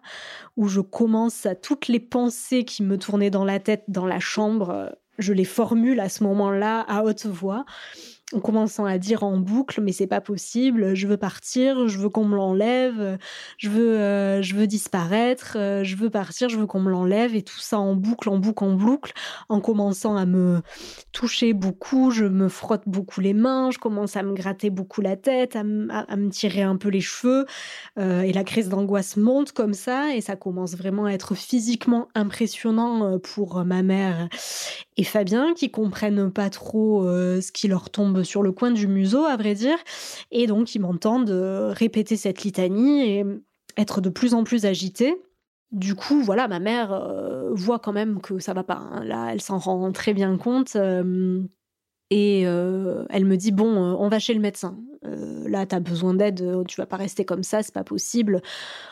où 0.55 0.67
je 0.67 0.81
commence 0.81 1.45
à 1.45 1.55
toutes 1.55 1.87
les 1.87 1.99
pensées 1.99 2.63
qui 2.63 2.83
me 2.83 2.97
tournaient 2.97 3.29
dans 3.31 3.45
la 3.45 3.59
tête 3.59 3.83
dans 3.87 4.05
la 4.05 4.19
chambre, 4.19 4.69
euh, 4.69 4.89
je 5.17 5.33
les 5.33 5.45
formule 5.45 5.99
à 5.99 6.09
ce 6.09 6.23
moment-là 6.23 6.81
à 6.81 7.03
haute 7.03 7.25
voix 7.25 7.65
en 8.33 8.41
commençant 8.41 8.83
à 8.83 8.97
dire 8.97 9.23
en 9.23 9.37
boucle 9.37 9.79
mais 9.81 9.93
c'est 9.93 10.07
pas 10.07 10.19
possible, 10.19 10.95
je 10.95 11.07
veux 11.07 11.15
partir, 11.15 11.87
je 11.87 11.97
veux 11.97 12.09
qu'on 12.09 12.25
me 12.25 12.35
l'enlève, 12.35 13.17
je 13.57 13.69
veux 13.69 13.97
euh, 13.97 14.41
je 14.41 14.55
veux 14.55 14.67
disparaître, 14.67 15.55
euh, 15.57 15.83
je 15.85 15.95
veux 15.95 16.09
partir, 16.09 16.49
je 16.49 16.57
veux 16.57 16.65
qu'on 16.65 16.81
me 16.81 16.91
l'enlève 16.91 17.35
et 17.35 17.41
tout 17.41 17.59
ça 17.59 17.79
en 17.79 17.95
boucle, 17.95 18.27
en 18.29 18.37
boucle, 18.37 18.65
en 18.65 18.73
boucle, 18.73 19.13
en 19.47 19.61
commençant 19.61 20.17
à 20.17 20.25
me 20.25 20.61
toucher 21.13 21.53
beaucoup, 21.53 22.11
je 22.11 22.25
me 22.25 22.49
frotte 22.49 22.83
beaucoup 22.85 23.21
les 23.21 23.33
mains, 23.33 23.71
je 23.71 23.77
commence 23.79 24.17
à 24.17 24.23
me 24.23 24.33
gratter 24.33 24.69
beaucoup 24.71 24.99
la 24.99 25.15
tête, 25.15 25.55
à, 25.55 25.63
me 25.63 26.29
tirer 26.29 26.63
un 26.63 26.75
peu 26.75 26.89
les 26.89 27.01
cheveux 27.01 27.45
euh, 27.97 28.21
et 28.21 28.33
la 28.33 28.43
crise 28.43 28.67
d'angoisse 28.67 29.15
monte 29.15 29.53
comme 29.53 29.73
ça 29.73 30.13
et 30.13 30.19
ça 30.19 30.35
commence 30.35 30.75
vraiment 30.75 31.05
à 31.05 31.11
être 31.11 31.33
physiquement 31.33 32.09
impressionnant 32.13 33.19
pour 33.19 33.63
ma 33.63 33.83
mère 33.83 34.27
et 34.97 35.03
Fabien 35.03 35.53
qui 35.53 35.69
comprennent 35.71 36.31
pas 36.31 36.49
trop 36.49 37.03
ce 37.03 37.51
qui 37.51 37.67
leur 37.67 37.89
tombe 37.89 38.23
sur 38.23 38.43
le 38.43 38.51
coin 38.51 38.71
du 38.71 38.87
museau, 38.87 39.23
à 39.25 39.37
vrai 39.37 39.53
dire, 39.53 39.77
et 40.31 40.47
donc 40.47 40.75
ils 40.75 40.79
m'entendent 40.79 41.29
euh, 41.29 41.71
répéter 41.71 42.17
cette 42.17 42.43
litanie 42.43 43.09
et 43.09 43.25
être 43.77 44.01
de 44.01 44.09
plus 44.09 44.33
en 44.33 44.43
plus 44.43 44.65
agitée. 44.65 45.15
Du 45.71 45.95
coup, 45.95 46.21
voilà, 46.21 46.47
ma 46.47 46.59
mère 46.59 46.93
euh, 46.93 47.49
voit 47.51 47.79
quand 47.79 47.91
même 47.93 48.21
que 48.21 48.39
ça 48.39 48.53
va 48.53 48.63
pas. 48.63 48.87
Hein. 48.91 49.03
Là, 49.03 49.29
elle 49.31 49.41
s'en 49.41 49.57
rend 49.57 49.91
très 49.91 50.13
bien 50.13 50.37
compte. 50.37 50.75
Euh, 50.75 51.41
et 52.09 52.41
elle 52.41 53.25
me 53.25 53.35
dit 53.35 53.51
bon, 53.51 53.67
on 53.67 54.07
va 54.09 54.19
chez 54.19 54.33
le 54.33 54.39
médecin. 54.39 54.77
là, 55.03 55.65
tu 55.65 55.75
as 55.75 55.79
besoin 55.79 56.13
d'aide, 56.13 56.65
tu 56.67 56.79
vas 56.79 56.85
pas 56.85 56.97
rester 56.97 57.25
comme 57.25 57.43
ça, 57.43 57.63
c'est 57.63 57.73
pas 57.73 57.83
possible. 57.83 58.41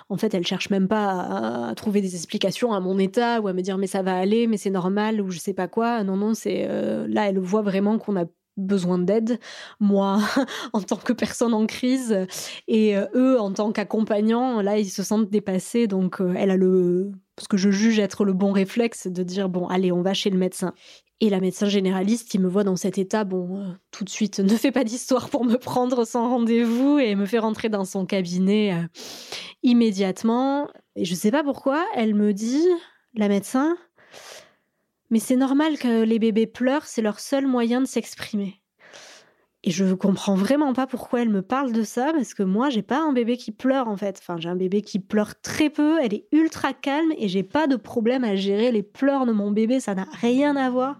En 0.09 0.17
fait, 0.17 0.33
elle 0.33 0.45
cherche 0.45 0.69
même 0.69 0.87
pas 0.87 1.69
à, 1.69 1.75
trouver 1.75 2.01
des 2.01 2.15
explications 2.15 2.73
à 2.73 2.79
mon 2.79 2.99
état 2.99 3.41
ou 3.41 3.47
à 3.47 3.53
me 3.53 3.61
dire 3.61 3.77
mais 3.77 3.87
ça 3.87 4.01
va 4.01 4.17
aller, 4.17 4.47
mais 4.47 4.57
c'est 4.57 4.69
normal 4.69 5.21
ou 5.21 5.31
je 5.31 5.39
sais 5.39 5.53
pas 5.53 5.67
quoi. 5.67 6.03
Non, 6.03 6.17
non, 6.17 6.33
c'est 6.33 6.67
là, 7.07 7.29
elle 7.29 7.39
voit 7.39 7.61
vraiment 7.61 7.97
qu'on 7.97 8.17
a 8.17 8.25
besoin 8.57 8.97
d'aide, 8.99 9.39
moi 9.79 10.19
en 10.73 10.81
tant 10.81 10.97
que 10.97 11.13
personne 11.13 11.53
en 11.53 11.65
crise 11.65 12.25
et 12.67 12.97
euh, 12.97 13.05
eux 13.15 13.39
en 13.39 13.51
tant 13.51 13.71
qu'accompagnants, 13.71 14.61
là 14.61 14.77
ils 14.77 14.89
se 14.89 15.03
sentent 15.03 15.29
dépassés 15.29 15.87
donc 15.87 16.21
euh, 16.21 16.33
elle 16.37 16.51
a 16.51 16.57
le 16.57 17.11
ce 17.37 17.49
que 17.49 17.57
je 17.57 17.69
juge 17.69 17.99
être 17.99 18.23
le 18.23 18.31
bon 18.31 18.53
réflexe 18.53 19.07
de 19.07 19.23
dire 19.23 19.49
bon 19.49 19.67
allez 19.67 19.91
on 19.91 20.01
va 20.01 20.13
chez 20.13 20.29
le 20.29 20.37
médecin. 20.37 20.73
Et 21.21 21.29
la 21.29 21.39
médecin 21.39 21.67
généraliste 21.67 22.29
qui 22.29 22.39
me 22.39 22.47
voit 22.47 22.63
dans 22.63 22.75
cet 22.75 22.97
état, 22.97 23.23
bon, 23.23 23.61
euh, 23.61 23.73
tout 23.91 24.03
de 24.03 24.09
suite, 24.09 24.39
ne 24.39 24.55
fait 24.55 24.71
pas 24.71 24.83
d'histoire 24.83 25.29
pour 25.29 25.45
me 25.45 25.55
prendre 25.57 26.05
sans 26.05 26.29
rendez-vous 26.29 26.99
et 26.99 27.15
me 27.15 27.25
fait 27.25 27.39
rentrer 27.39 27.69
dans 27.69 27.85
son 27.85 28.05
cabinet 28.05 28.85
immédiatement. 29.63 30.69
Et 30.95 31.05
je 31.05 31.15
sais 31.15 31.31
pas 31.31 31.43
pourquoi, 31.43 31.85
elle 31.95 32.15
me 32.15 32.33
dit, 32.33 32.67
la 33.13 33.29
médecin, 33.29 33.77
mais 35.09 35.19
c'est 35.19 35.35
normal 35.35 35.77
que 35.77 36.03
les 36.03 36.19
bébés 36.19 36.47
pleurent, 36.47 36.85
c'est 36.85 37.01
leur 37.01 37.19
seul 37.19 37.47
moyen 37.47 37.81
de 37.81 37.85
s'exprimer. 37.85 38.61
Et 39.67 39.71
je 39.71 39.95
comprends 39.95 40.35
vraiment 40.35 40.73
pas 40.73 40.85
pourquoi 40.85 41.23
elle 41.23 41.29
me 41.29 41.41
parle 41.41 41.71
de 41.71 41.83
ça, 41.83 42.11
parce 42.13 42.35
que 42.35 42.43
moi, 42.43 42.69
j'ai 42.69 42.83
pas 42.83 42.99
un 42.99 43.13
bébé 43.13 43.35
qui 43.35 43.51
pleure 43.51 43.87
en 43.87 43.97
fait. 43.97 44.19
Enfin, 44.21 44.37
j'ai 44.39 44.47
un 44.47 44.55
bébé 44.55 44.83
qui 44.83 44.99
pleure 44.99 45.41
très 45.41 45.71
peu, 45.71 45.97
elle 46.03 46.13
est 46.13 46.27
ultra 46.31 46.71
calme 46.71 47.11
et 47.17 47.27
j'ai 47.27 47.41
pas 47.41 47.65
de 47.65 47.75
problème 47.75 48.23
à 48.23 48.35
gérer 48.35 48.71
les 48.71 48.83
pleurs 48.83 49.25
de 49.25 49.31
mon 49.31 49.49
bébé, 49.49 49.79
ça 49.79 49.95
n'a 49.95 50.05
rien 50.21 50.55
à 50.55 50.69
voir. 50.69 50.99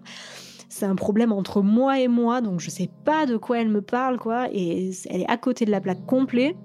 C'est 0.68 0.84
un 0.84 0.96
problème 0.96 1.30
entre 1.30 1.62
moi 1.62 2.00
et 2.00 2.08
moi, 2.08 2.40
donc 2.40 2.58
je 2.58 2.68
sais 2.68 2.90
pas 3.04 3.24
de 3.24 3.36
quoi 3.36 3.60
elle 3.60 3.68
me 3.68 3.82
parle, 3.82 4.18
quoi, 4.18 4.48
et 4.52 4.90
elle 5.10 5.20
est 5.20 5.30
à 5.30 5.36
côté 5.36 5.64
de 5.64 5.70
la 5.70 5.80
plaque 5.80 6.04
complet. 6.04 6.56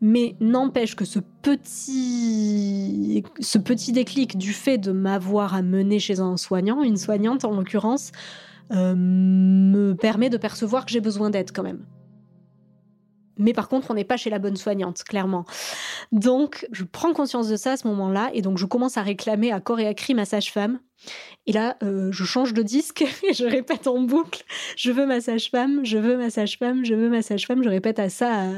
Mais 0.00 0.36
n'empêche 0.38 0.94
que 0.94 1.04
ce 1.04 1.18
petit, 1.42 3.24
ce 3.40 3.58
petit 3.58 3.90
déclic 3.90 4.38
du 4.38 4.52
fait 4.52 4.78
de 4.78 4.92
m'avoir 4.92 5.54
amené 5.54 5.98
chez 5.98 6.20
un 6.20 6.36
soignant, 6.36 6.84
une 6.84 6.96
soignante 6.96 7.44
en 7.44 7.56
l'occurrence, 7.56 8.12
euh, 8.72 8.94
me 8.96 9.94
permet 9.94 10.30
de 10.30 10.36
percevoir 10.36 10.86
que 10.86 10.92
j'ai 10.92 11.00
besoin 11.00 11.30
d'aide 11.30 11.50
quand 11.52 11.62
même. 11.62 11.84
Mais 13.40 13.54
par 13.54 13.68
contre, 13.68 13.90
on 13.90 13.94
n'est 13.94 14.04
pas 14.04 14.18
chez 14.18 14.28
la 14.28 14.38
bonne 14.38 14.56
soignante, 14.56 15.02
clairement. 15.02 15.46
Donc, 16.12 16.66
je 16.72 16.84
prends 16.84 17.14
conscience 17.14 17.48
de 17.48 17.56
ça 17.56 17.72
à 17.72 17.76
ce 17.78 17.88
moment-là, 17.88 18.30
et 18.34 18.42
donc 18.42 18.58
je 18.58 18.66
commence 18.66 18.98
à 18.98 19.02
réclamer 19.02 19.50
à 19.50 19.60
corps 19.60 19.80
et 19.80 19.86
à 19.86 19.94
cri 19.94 20.14
ma 20.14 20.26
sage-femme. 20.26 20.78
Et 21.46 21.52
là, 21.52 21.78
euh, 21.82 22.12
je 22.12 22.24
change 22.24 22.52
de 22.52 22.62
disque 22.62 23.02
et 23.28 23.32
je 23.32 23.46
répète 23.46 23.86
en 23.86 24.02
boucle 24.02 24.44
je 24.76 24.92
veux 24.92 25.06
ma 25.06 25.22
sage-femme, 25.22 25.80
je 25.84 25.96
veux 25.96 26.18
ma 26.18 26.28
sage-femme, 26.28 26.84
je 26.84 26.94
veux 26.94 27.08
ma 27.08 27.22
sage-femme. 27.22 27.62
Je 27.62 27.70
répète 27.70 27.98
à 27.98 28.10
ça, 28.10 28.50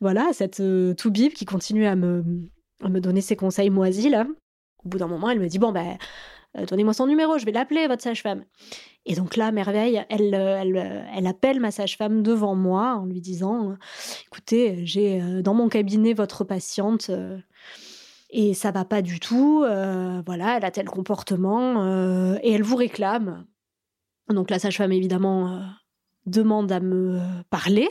voilà, 0.00 0.28
à 0.30 0.32
cette 0.32 0.60
euh, 0.60 0.94
Toubib 0.94 1.32
qui 1.32 1.44
continue 1.44 1.86
à 1.86 1.94
me, 1.94 2.24
à 2.82 2.88
me 2.88 3.00
donner 3.00 3.20
ses 3.20 3.36
conseils 3.36 3.70
moisis 3.70 4.10
là. 4.10 4.26
Au 4.84 4.88
bout 4.88 4.98
d'un 4.98 5.06
moment, 5.06 5.30
elle 5.30 5.40
me 5.40 5.46
dit 5.46 5.58
bon 5.58 5.72
ben, 5.72 5.96
donnez-moi 6.68 6.94
son 6.94 7.06
numéro, 7.06 7.38
je 7.38 7.44
vais 7.44 7.52
l'appeler 7.52 7.86
votre 7.86 8.02
sage-femme. 8.02 8.44
Et 9.06 9.14
donc 9.14 9.36
là, 9.36 9.52
merveille, 9.52 10.04
elle, 10.08 10.34
euh, 10.34 10.60
elle, 10.60 10.76
euh, 10.76 11.02
elle 11.14 11.26
appelle 11.26 11.60
ma 11.60 11.70
sage-femme 11.70 12.22
devant 12.22 12.54
moi 12.54 12.96
en 12.96 13.04
lui 13.04 13.20
disant 13.20 13.72
euh, 13.72 13.74
"Écoutez, 14.26 14.86
j'ai 14.86 15.20
dans 15.42 15.54
mon 15.54 15.68
cabinet 15.68 16.14
votre 16.14 16.44
patiente 16.44 17.10
et 18.30 18.54
ça 18.54 18.70
va 18.70 18.84
pas 18.84 19.02
du 19.02 19.20
tout. 19.20 19.64
voilà, 20.26 20.56
elle 20.56 20.64
a 20.64 20.70
tel 20.70 20.86
comportement 20.86 22.36
et 22.42 22.52
elle 22.52 22.62
vous 22.62 22.76
réclame." 22.76 23.46
Donc 24.28 24.50
la 24.50 24.58
sage-femme 24.58 24.92
évidemment 24.92 25.60
demande 26.26 26.72
à 26.72 26.80
me 26.80 27.20
parler. 27.50 27.88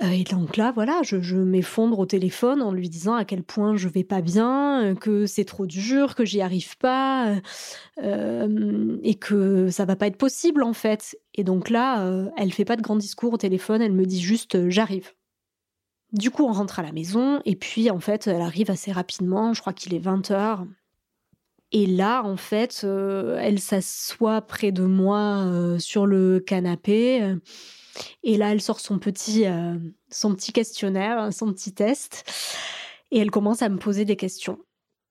Euh, 0.00 0.10
et 0.10 0.24
donc 0.24 0.56
là, 0.56 0.72
voilà, 0.72 1.02
je, 1.02 1.36
m'effondre 1.36 1.98
au 1.98 2.06
téléphone 2.06 2.62
en 2.62 2.72
lui 2.72 2.88
disant 2.88 3.14
à 3.14 3.24
quel 3.24 3.42
point 3.42 3.76
je 3.76 3.88
vais 3.88 4.04
pas 4.04 4.22
bien, 4.22 4.82
euh, 4.82 4.94
que 4.94 5.26
c'est 5.26 5.44
trop 5.44 5.66
dur, 5.66 6.14
que 6.14 6.24
j'y 6.24 6.40
arrive 6.40 6.78
pas, 6.78 7.36
euh, 8.02 8.98
et 9.02 9.16
que 9.16 9.68
ça 9.70 9.84
va 9.84 9.96
pas 9.96 10.06
être 10.06 10.16
possible 10.16 10.62
en 10.62 10.72
fait. 10.72 11.18
Et 11.34 11.44
donc 11.44 11.68
là, 11.68 12.30
elle 12.36 12.52
fait 12.52 12.64
pas 12.64 12.76
de 12.76 12.82
grand 12.82 12.96
discours 12.96 13.34
au 13.34 13.36
téléphone, 13.36 13.82
elle 13.82 13.92
me 13.92 14.06
dit 14.06 14.20
juste 14.20 14.68
j'arrive. 14.70 15.12
Du 16.12 16.30
coup, 16.30 16.44
on 16.44 16.52
rentre 16.52 16.78
à 16.78 16.82
la 16.82 16.92
maison, 16.92 17.40
et 17.44 17.56
puis 17.56 17.90
en 17.90 18.00
fait, 18.00 18.26
elle 18.26 18.42
arrive 18.42 18.70
assez 18.70 18.92
rapidement, 18.92 19.54
je 19.54 19.60
crois 19.60 19.72
qu'il 19.72 19.94
est 19.94 20.04
20h. 20.04 20.66
Et 21.74 21.86
là, 21.86 22.22
en 22.22 22.36
fait, 22.36 22.84
elle 22.84 23.58
s'assoit 23.58 24.42
près 24.42 24.72
de 24.72 24.84
moi 24.84 25.78
sur 25.78 26.06
le 26.06 26.38
canapé. 26.40 27.36
Et 28.22 28.36
là, 28.36 28.52
elle 28.52 28.62
sort 28.62 28.80
son 28.80 28.98
petit, 28.98 29.46
euh, 29.46 29.76
son 30.10 30.34
petit 30.34 30.52
questionnaire, 30.52 31.32
son 31.32 31.52
petit 31.52 31.72
test, 31.72 32.24
et 33.10 33.18
elle 33.18 33.30
commence 33.30 33.62
à 33.62 33.68
me 33.68 33.78
poser 33.78 34.04
des 34.04 34.16
questions. 34.16 34.58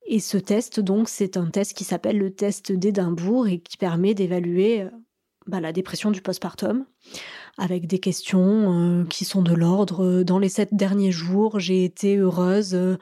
Et 0.06 0.20
ce 0.20 0.38
test, 0.38 0.80
donc, 0.80 1.10
c'est 1.10 1.38
un 1.38 1.50
test 1.50 1.76
qui 1.76 1.84
s'appelle 1.84 2.18
le 2.18 2.34
test 2.34 2.72
d'Édimbourg 2.72 3.48
et 3.48 3.60
qui 3.60 3.78
permet 3.78 4.14
d'évaluer 4.14 4.82
euh, 4.82 4.90
bah, 5.48 5.60
la 5.60 5.72
dépression 5.72 6.12
du 6.12 6.22
postpartum 6.22 6.86
avec 7.58 7.88
des 7.88 8.00
questions 8.00 9.02
euh, 9.02 9.06
qui 9.06 9.26
sont 9.26 9.42
de 9.42 9.54
l'ordre 9.54 10.24
dans 10.24 10.40
les 10.40 10.50
sept 10.50 10.74
derniers 10.74 11.12
jours, 11.12 11.60
j'ai 11.60 11.84
été 11.84 12.18
heureuse 12.18 12.98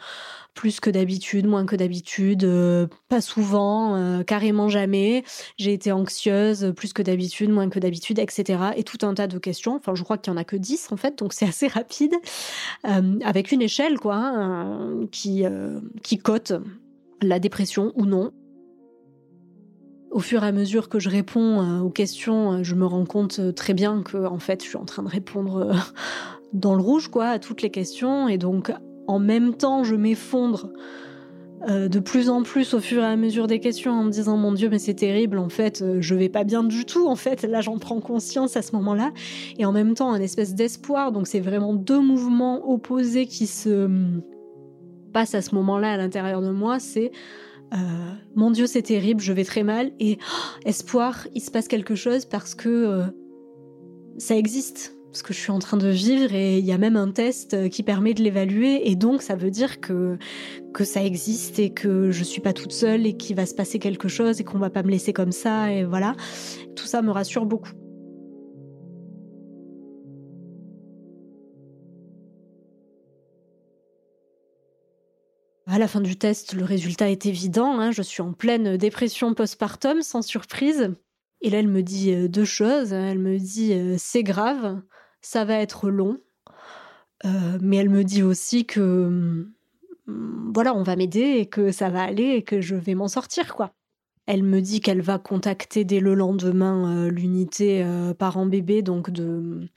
plus 0.60 0.82
que 0.82 0.89
d'habitude, 0.89 1.48
moins 1.48 1.65
que 1.65 1.77
d'habitude, 1.77 2.44
euh, 2.44 2.86
pas 3.08 3.22
souvent, 3.22 3.96
euh, 3.96 4.24
carrément 4.24 4.68
jamais. 4.68 5.24
J'ai 5.58 5.72
été 5.72 5.94
anxieuse 5.94 6.74
plus 6.75 6.91
que 6.91 7.01
d'habitude, 7.01 7.50
moins 7.50 7.70
que 7.70 7.79
d'habitude, 7.79 8.20
etc. 8.20 8.72
Et 8.75 8.84
tout 8.84 9.06
un 9.06 9.13
tas 9.13 9.27
de 9.27 9.38
questions. 9.38 9.75
Enfin, 9.77 9.96
je 9.96 10.03
crois 10.03 10.18
qu'il 10.18 10.34
y 10.34 10.36
en 10.36 10.38
a 10.38 10.44
que 10.44 10.58
10 10.58 10.91
en 10.91 10.98
fait, 10.98 11.18
donc 11.18 11.32
c'est 11.38 11.48
assez 11.48 11.68
rapide, 11.68 12.13
euh, 12.86 13.20
avec 13.24 13.53
une 13.53 13.62
échelle 13.62 13.98
quoi, 14.00 14.18
hein, 14.18 15.08
qui, 15.13 15.46
qui 16.03 16.18
cote 16.18 16.51
la 17.22 17.39
dépression 17.39 17.94
ou 17.96 18.06
non. 18.06 18.34
Au 20.12 20.20
fur 20.20 20.44
et 20.44 20.48
à 20.48 20.51
mesure 20.51 20.89
que 20.89 21.00
je 21.00 21.10
réponds 21.10 21.82
aux 21.82 21.89
questions, 21.89 22.63
je 22.63 22.75
me 22.75 22.86
rends 22.86 23.06
compte 23.06 23.54
très 23.56 23.74
bien 23.74 24.01
que 24.01 24.18
en 24.25 24.39
fait, 24.39 24.63
je 24.63 24.70
suis 24.70 24.78
en 24.78 24.86
train 24.86 25.04
de 25.04 25.10
répondre 25.10 25.72
dans 26.54 26.75
le 26.75 26.82
rouge 26.82 27.10
quoi 27.10 27.28
à 27.28 27.39
toutes 27.39 27.62
les 27.62 27.70
questions 27.70 28.28
et 28.28 28.38
donc 28.38 28.72
en 29.10 29.18
même 29.18 29.56
temps, 29.56 29.84
je 29.84 29.96
m'effondre 29.96 30.72
euh, 31.68 31.89
de 31.89 32.00
plus 32.00 32.30
en 32.30 32.44
plus 32.44 32.75
au 32.75 32.80
fur 32.80 33.01
et 33.01 33.08
à 33.08 33.16
mesure 33.16 33.48
des 33.48 33.60
questions 33.60 33.92
en 33.92 34.04
me 34.04 34.12
disant 34.12 34.38
mon 34.38 34.54
Dieu, 34.54 34.70
mais 34.70 34.78
c'est 34.78 34.94
terrible, 34.94 35.39
en 35.39 35.50
fait, 35.50 35.82
euh, 35.82 35.98
je 36.00 36.13
vais 36.13 36.30
pas 36.30 36.44
bien 36.44 36.63
du 36.63 36.86
tout, 36.86 37.08
en 37.08 37.16
fait. 37.16 37.42
Là, 37.42 37.60
j'en 37.60 37.80
prends 37.80 38.00
conscience 38.00 38.56
à 38.56 38.62
ce 38.62 38.74
moment-là. 38.75 39.12
Et 39.58 39.66
en 39.66 39.72
même 39.72 39.96
temps, 39.96 40.13
un 40.13 40.22
espèce 40.22 40.54
d'espoir. 40.54 41.12
Donc, 41.12 41.28
c'est 41.28 41.39
vraiment 41.39 41.74
deux 41.74 42.00
mouvements 42.00 42.72
opposés 42.72 43.25
qui 43.25 43.48
se 43.48 43.86
hum, 43.86 44.22
passent 45.12 45.36
à 45.36 45.42
ce 45.42 45.56
moment-là 45.56 45.94
à 45.94 45.98
l'intérieur 45.98 46.42
de 46.42 46.51
moi. 46.51 46.80
C'est 46.80 47.12
euh, 47.74 47.78
mon 48.36 48.52
Dieu, 48.52 48.68
c'est 48.68 48.82
terrible, 48.82 49.22
je 49.22 49.34
vais 49.34 49.44
très 49.44 49.64
mal. 49.64 49.92
Et 50.00 50.18
oh, 50.22 50.60
espoir, 50.66 51.28
il 51.36 51.42
se 51.42 51.52
passe 51.52 51.68
quelque 51.68 51.96
chose 51.96 52.26
parce 52.26 52.56
que 52.56 53.04
ça 54.18 54.36
existe 54.36 54.96
ce 55.12 55.24
que 55.24 55.34
je 55.34 55.40
suis 55.40 55.52
en 55.52 55.60
train 55.60 55.78
de 55.78 55.88
vivre 55.88 56.34
et 56.34 56.60
il 56.60 56.66
y 56.66 56.72
a 56.72 56.78
même 56.78 56.96
un 56.96 57.10
test 57.12 57.54
euh, 57.54 57.68
qui 57.68 57.84
permet 57.84 58.14
de 58.14 58.22
l'évaluer 58.22 58.90
et 58.90 58.96
donc 58.96 59.22
ça 59.22 59.36
veut 59.36 59.50
dire 59.50 59.80
que 59.80 60.18
que 60.74 60.84
ça 60.84 61.04
existe 61.04 61.58
et 61.58 61.72
que 61.72 62.12
je 62.12 62.24
suis 62.24 62.42
pas 62.42 62.54
toute 62.54 62.72
seule 62.72 63.08
et 63.08 63.18
qu'il 63.18 63.36
va 63.36 63.46
se 63.46 63.56
passer 63.56 63.80
quelque 63.80 64.08
chose 64.08 64.40
et 64.40 64.44
qu'on 64.44 64.60
va 64.60 64.70
pas 64.70 64.84
me 64.84 64.92
laisser 64.92 65.14
comme 65.14 65.32
ça 65.32 65.72
et 65.72 65.84
voilà. 65.84 66.16
Tout 66.76 66.86
ça 66.86 67.02
me 67.02 67.12
rassure 67.12 67.46
beaucoup. 67.46 67.72
À 75.72 75.78
la 75.78 75.88
fin 75.88 76.02
du 76.02 76.16
test, 76.16 76.54
le 76.56 76.66
résultat 76.66 77.12
est 77.12 77.28
évident. 77.28 77.80
Hein. 77.80 77.92
je 77.92 78.02
suis 78.02 78.24
en 78.24 78.34
pleine 78.34 78.76
dépression 78.76 79.36
postpartum, 79.36 80.02
sans 80.02 80.24
surprise. 80.24 80.96
Et 81.42 81.52
là, 81.52 81.60
elle 81.60 81.68
me 81.68 81.84
dit 81.84 82.12
euh, 82.12 82.28
deux 82.28 82.44
choses. 82.44 82.92
Elle 82.92 83.20
me 83.20 83.38
dit 83.38 83.74
euh, 83.74 83.94
c'est 84.00 84.24
grave, 84.24 84.82
ça 85.22 85.46
va 85.46 85.60
être 85.60 85.92
long. 85.92 86.18
Euh, 87.24 87.60
mais 87.62 87.78
elle 87.78 87.90
me 87.90 88.04
dit 88.04 88.24
aussi 88.24 88.66
que 88.66 89.10
mm, 90.08 90.52
voilà, 90.56 90.74
on 90.74 90.82
va 90.82 90.96
m'aider 90.96 91.38
et 91.38 91.46
que 91.46 91.72
ça 91.72 91.92
va 91.92 92.02
aller 92.02 92.32
et 92.32 92.42
que 92.42 92.62
je 92.62 92.76
vais 92.76 92.96
m'en 92.96 93.08
sortir, 93.08 93.54
quoi. 93.54 93.72
Elle 94.26 94.42
me 94.42 94.62
dit 94.62 94.82
qu'elle 94.82 95.02
va 95.02 95.20
contacter 95.20 95.86
dès 95.86 96.00
le 96.00 96.16
lendemain 96.16 97.08
l'unité 97.10 97.84
parent-bébé 98.20 98.84
donc 98.84 99.10
de, 99.10 99.68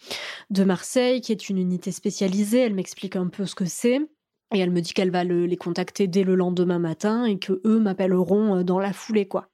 de 0.51 0.65
Marseille, 0.65 1.23
qui 1.23 1.33
est 1.33 1.49
une 1.49 1.57
unité 1.57 1.91
spécialisée. 1.91 2.61
Elle 2.61 2.75
m'explique 2.75 3.17
un 3.17 3.29
peu 3.29 3.47
ce 3.47 3.55
que 3.55 3.65
c'est. 3.65 4.01
Et 4.53 4.59
elle 4.59 4.71
me 4.71 4.81
dit 4.81 4.93
qu'elle 4.93 5.11
va 5.11 5.25
les 5.25 5.57
contacter 5.57 6.07
dès 6.07 6.25
le 6.25 6.35
lendemain 6.35 6.79
matin 6.79 7.25
et 7.25 7.39
que 7.39 7.61
eux 7.65 7.79
m'appelleront 7.79 8.63
dans 8.63 8.79
la 8.79 8.93
foulée, 8.93 9.27
quoi. 9.27 9.49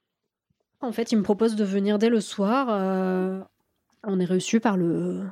En 0.81 0.91
fait, 0.91 1.11
il 1.11 1.17
me 1.17 1.23
propose 1.23 1.55
de 1.55 1.63
venir 1.63 1.99
dès 1.99 2.09
le 2.09 2.21
soir. 2.21 2.67
Euh, 2.69 3.39
on 4.03 4.19
est 4.19 4.25
reçu 4.25 4.59
par 4.59 4.77
le, 4.77 5.23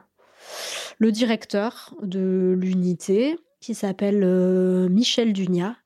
le 1.00 1.12
directeur 1.12 1.96
de 2.02 2.56
l'unité 2.60 3.38
qui 3.62 3.74
s'appelle 3.74 4.24
euh, 4.24 4.90
Michel 4.90 5.34
Dunia. 5.34 5.78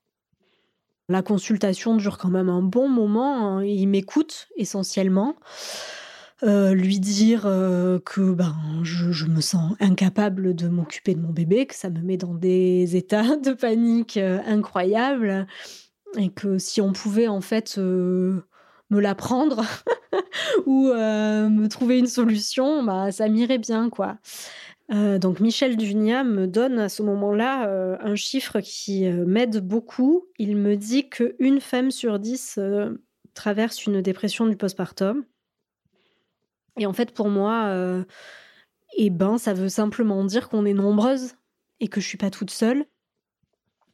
La 1.09 1.21
consultation 1.21 1.95
dure 1.95 2.17
quand 2.17 2.29
même 2.29 2.49
un 2.49 2.61
bon 2.61 2.87
moment. 2.89 3.57
Hein. 3.57 3.63
Il 3.63 3.87
m'écoute 3.87 4.47
essentiellement. 4.55 5.35
Euh, 6.43 6.73
lui 6.73 6.99
dire 6.99 7.41
que 7.41 8.33
ben, 8.33 8.55
je, 8.83 9.11
je, 9.11 9.27
me 9.27 9.41
sens 9.41 9.73
incapable 9.79 10.55
de 10.55 10.67
m'occuper 10.67 11.13
de 11.13 11.21
mon 11.21 11.31
bébé, 11.31 11.67
que 11.67 11.75
ça 11.75 11.89
me 11.89 12.01
met 12.01 12.17
dans 12.17 12.33
des 12.33 12.95
états 12.95 13.35
de 13.35 13.53
panique 13.53 14.17
incroyables, 14.17 15.45
et 16.17 16.29
que 16.29 16.57
si 16.57 16.81
on 16.81 16.93
pouvait 16.93 17.27
en 17.27 17.41
fait 17.41 17.77
me 18.91 18.99
la 18.99 19.15
prendre 19.15 19.63
ou 20.65 20.89
euh, 20.89 21.49
me 21.49 21.67
trouver 21.67 21.97
une 21.97 22.07
solution, 22.07 22.83
bah, 22.83 23.11
ça 23.11 23.27
m'irait 23.27 23.57
bien, 23.57 23.89
quoi. 23.89 24.17
Euh, 24.91 25.17
donc 25.17 25.39
Michel 25.39 25.77
Dunia 25.77 26.25
me 26.25 26.47
donne 26.47 26.77
à 26.77 26.89
ce 26.89 27.01
moment-là 27.01 27.67
euh, 27.67 27.95
un 28.01 28.15
chiffre 28.15 28.59
qui 28.59 29.07
m'aide 29.07 29.65
beaucoup. 29.65 30.25
Il 30.37 30.57
me 30.57 30.75
dit 30.75 31.09
qu'une 31.09 31.61
femme 31.61 31.91
sur 31.91 32.19
dix 32.19 32.59
traverse 33.33 33.85
une 33.85 34.01
dépression 34.01 34.45
du 34.45 34.57
postpartum. 34.57 35.23
Et 36.77 36.85
en 36.85 36.93
fait, 36.93 37.11
pour 37.11 37.29
moi, 37.29 38.05
eh 38.97 39.09
ben, 39.09 39.37
ça 39.37 39.53
veut 39.53 39.69
simplement 39.69 40.23
dire 40.23 40.49
qu'on 40.49 40.65
est 40.65 40.73
nombreuses 40.73 41.33
et 41.79 41.87
que 41.87 42.01
je 42.01 42.07
suis 42.07 42.17
pas 42.17 42.29
toute 42.29 42.51
seule. 42.51 42.85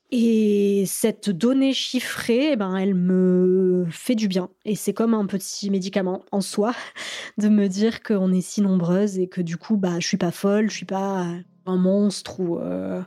Et 0.09 0.85
cette 0.87 1.29
donnée 1.29 1.73
chiffrée, 1.73 2.53
eh 2.53 2.55
ben, 2.55 2.77
elle 2.77 2.95
me 2.95 3.85
fait 3.89 4.15
du 4.15 4.29
bien. 4.29 4.49
Et 4.63 4.75
c'est 4.75 4.93
comme 4.93 5.13
un 5.13 5.25
petit 5.25 5.69
médicament 5.69 6.23
en 6.31 6.39
soi 6.39 6.73
de 7.37 7.49
me 7.49 7.67
dire 7.67 8.01
qu'on 8.03 8.31
est 8.31 8.41
si 8.41 8.61
nombreuses 8.61 9.19
et 9.19 9.27
que 9.27 9.41
du 9.41 9.57
coup, 9.57 9.75
bah, 9.75 9.99
je 9.99 10.07
suis 10.07 10.17
pas 10.17 10.31
folle, 10.31 10.69
je 10.69 10.75
suis 10.75 10.85
pas 10.85 11.25
un 11.65 11.75
monstre 11.75 12.39
ou, 12.39 12.57
euh, 12.57 13.01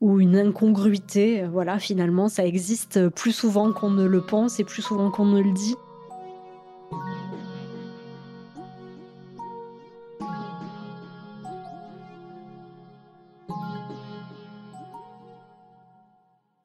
ou 0.00 0.18
une 0.18 0.36
incongruité. 0.36 1.44
Voilà, 1.46 1.78
finalement, 1.78 2.28
ça 2.28 2.44
existe 2.44 3.08
plus 3.10 3.32
souvent 3.32 3.72
qu'on 3.72 3.90
ne 3.90 4.04
le 4.04 4.20
pense 4.20 4.58
et 4.58 4.64
plus 4.64 4.82
souvent 4.82 5.12
qu'on 5.12 5.26
ne 5.26 5.40
le 5.40 5.52
dit. 5.52 5.76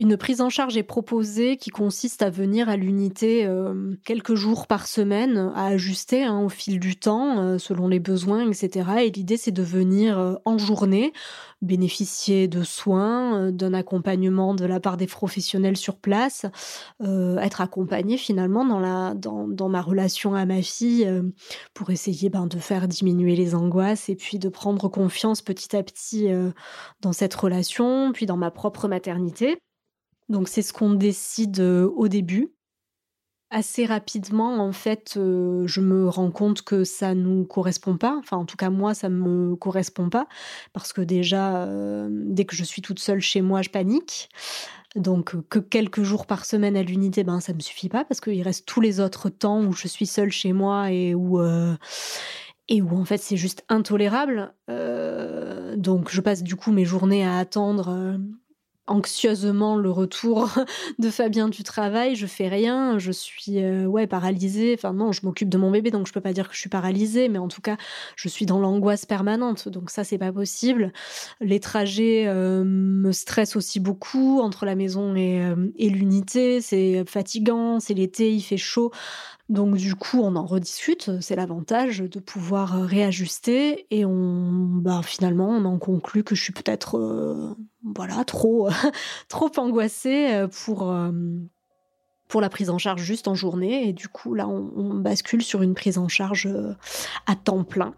Une 0.06 0.18
prise 0.18 0.40
en 0.42 0.52
charge 0.52 0.78
est 0.78 0.84
proposée 0.84 1.58
qui 1.58 1.72
consiste 1.72 2.22
à 2.22 2.30
venir 2.30 2.70
à 2.70 2.76
l'unité 2.76 3.44
euh, 3.44 3.96
quelques 4.06 4.36
jours 4.36 4.68
par 4.68 4.86
semaine, 4.86 5.52
à 5.56 5.66
ajuster 5.66 6.24
hein, 6.24 6.42
au 6.42 6.50
fil 6.50 6.80
du 6.80 6.96
temps, 6.96 7.40
euh, 7.40 7.58
selon 7.58 7.88
les 7.88 8.00
besoins, 8.00 8.48
etc. 8.48 8.88
Et 9.04 9.10
l'idée, 9.10 9.36
c'est 9.36 9.52
de 9.52 9.64
venir 9.64 10.20
euh, 10.20 10.36
en 10.46 10.60
journée, 10.60 11.12
bénéficier 11.64 12.48
de 12.48 12.62
soins, 12.62 13.52
d'un 13.52 13.74
accompagnement 13.74 14.54
de 14.54 14.66
la 14.66 14.80
part 14.80 14.98
des 14.98 15.08
professionnels 15.08 15.76
sur 15.76 15.96
place, 15.96 16.46
être 17.02 17.62
accompagné 17.62 18.18
finalement 18.18 18.64
dans, 19.16 19.70
ma 19.70 19.82
relation 19.82 20.36
à 20.36 20.46
ma 20.46 20.62
fille 20.62 21.10
pour 21.74 21.90
essayer 21.90 22.30
ben, 22.30 22.46
de 22.46 22.60
faire 22.60 22.88
diminuer 22.88 23.36
les 23.36 23.56
angoisses 23.56 24.10
et 24.10 24.16
puis 24.16 24.38
de 24.38 24.50
prendre 24.50 24.88
confiance 24.88 25.42
petit 25.42 25.76
à 25.76 25.82
petit 25.82 26.28
dans 27.02 27.14
cette 27.14 27.34
relation, 27.34 28.12
puis 28.12 28.28
dans 28.28 28.38
ma 28.38 28.52
propre 28.52 28.88
maternité. 28.88 29.58
Donc 30.29 30.48
c'est 30.50 30.62
ce 30.62 30.74
qu'on 30.74 30.94
décide 30.94 31.60
au 31.60 32.08
début. 32.08 32.51
Assez 33.51 33.86
rapidement, 33.86 34.58
en 34.58 34.72
fait, 34.74 35.13
je 35.15 35.79
me 35.79 36.10
rends 36.10 36.32
compte 36.32 36.63
que 36.63 36.84
ça 36.84 37.13
nous 37.13 37.46
correspond 37.46 37.96
pas. 37.96 38.17
Enfin, 38.17 38.38
en 38.38 38.46
tout 38.46 38.58
cas, 38.58 38.72
moi, 38.72 38.96
ça 38.96 39.08
me 39.08 39.55
correspond 39.55 40.10
pas. 40.10 40.27
Parce 40.74 40.91
que 40.94 41.01
déjà, 41.01 41.70
dès 42.10 42.46
que 42.46 42.55
je 42.55 42.63
suis 42.63 42.82
toute 42.82 43.00
seule 43.00 43.22
chez 43.22 43.41
moi, 43.41 43.62
je 43.62 43.70
panique. 43.70 44.29
Donc, 44.96 45.36
que 45.48 45.60
quelques 45.60 46.01
jours 46.01 46.25
par 46.25 46.44
semaine 46.44 46.75
à 46.75 46.82
l'unité, 46.82 47.24
ben, 47.24 47.39
ça 47.39 47.53
me 47.53 47.60
suffit 47.60 47.88
pas. 47.88 48.03
Parce 48.03 48.20
qu'il 48.20 48.41
reste 48.41 48.65
tous 48.65 48.82
les 48.82 49.00
autres 49.00 49.29
temps 49.29 49.63
où 49.63 49.74
je 49.74 49.88
suis 49.88 50.08
seule 50.08 50.32
chez 50.32 50.51
moi 50.51 50.91
et 50.91 51.13
où, 51.13 51.39
et 52.67 52.82
où 52.82 52.98
en 52.98 53.05
fait, 53.05 53.20
c'est 53.20 53.38
juste 53.38 53.63
intolérable. 53.70 54.53
donc, 54.67 56.10
je 56.10 56.20
passe 56.20 56.41
du 56.41 56.55
coup 56.55 56.72
mes 56.72 56.86
journées 56.86 57.25
à 57.25 57.38
attendre 57.38 58.17
anxieusement 58.88 59.75
le 59.77 59.89
retour 59.89 60.50
de 61.00 61.10
Fabien 61.10 61.50
du 61.50 61.63
travail, 61.63 62.15
je 62.15 62.27
fais 62.27 62.48
rien, 62.48 63.00
je 63.00 63.12
suis 63.12 63.63
euh, 63.63 63.86
ouais 63.86 64.08
paralysée. 64.08 64.75
Enfin 64.77 64.94
non, 64.94 65.12
je 65.12 65.22
m'occupe 65.25 65.50
de 65.50 65.58
mon 65.58 65.72
bébé 65.72 65.92
donc 65.92 66.08
je 66.08 66.13
peux 66.13 66.22
pas 66.22 66.34
dire 66.34 66.48
que 66.48 66.56
je 66.56 66.60
suis 66.60 66.70
paralysée, 66.70 67.30
mais 67.30 67.39
en 67.39 67.48
tout 67.48 67.62
cas 67.62 67.77
je 68.15 68.30
suis 68.30 68.46
dans 68.46 68.60
l'angoisse 68.60 69.06
permanente 69.06 69.70
donc 69.70 69.89
ça 69.89 70.04
c'est 70.04 70.18
pas 70.18 70.32
possible. 70.32 70.94
Les 71.42 71.60
trajets 71.60 72.25
euh, 72.27 72.63
me 72.65 73.12
stressent 73.12 73.56
aussi 73.56 73.80
beaucoup 73.80 74.39
entre 74.42 74.65
la 74.65 74.75
maison 74.75 75.15
et, 75.15 75.42
euh, 75.42 75.56
et 75.77 75.89
l'unité, 75.89 76.62
c'est 76.62 77.04
fatigant, 77.08 77.80
c'est 77.80 77.94
l'été, 77.94 78.34
il 78.34 78.42
fait 78.42 78.58
chaud. 78.58 78.92
Donc 79.48 79.75
du 79.75 79.94
coup, 79.94 80.22
on 80.22 80.36
en 80.36 80.46
rediscute. 80.46 81.22
C'est 81.22 81.36
l'avantage 81.36 82.00
de 82.00 82.20
pouvoir 82.20 82.78
euh, 82.78 82.86
réajuster 82.86 83.86
et 83.92 84.04
on, 84.04 84.50
bah, 84.52 85.02
finalement, 85.04 85.50
on 85.50 85.66
en 85.66 85.78
conclut 85.78 86.24
que 86.24 86.34
je 86.34 86.42
suis 86.42 86.54
peut-être, 86.54 86.98
euh, 86.98 87.56
voilà, 87.84 88.24
trop, 88.25 88.70
trop 89.30 89.52
angoissée 89.58 90.34
euh, 90.34 90.48
pour 90.48 90.92
pour 92.28 92.42
la 92.42 92.50
prise 92.50 92.72
en 92.72 92.80
charge 92.80 93.04
juste 93.04 93.28
en 93.28 93.36
journée. 93.36 93.88
Et 93.88 93.94
du 93.94 94.08
coup, 94.08 94.34
là, 94.34 94.48
on, 94.48 94.96
bascule 94.96 95.44
sur 95.44 95.62
une 95.62 95.75
prise 95.75 96.00
en 96.00 96.08
charge 96.08 96.50
à 97.28 97.36
temps 97.36 97.63
plein. 97.63 97.93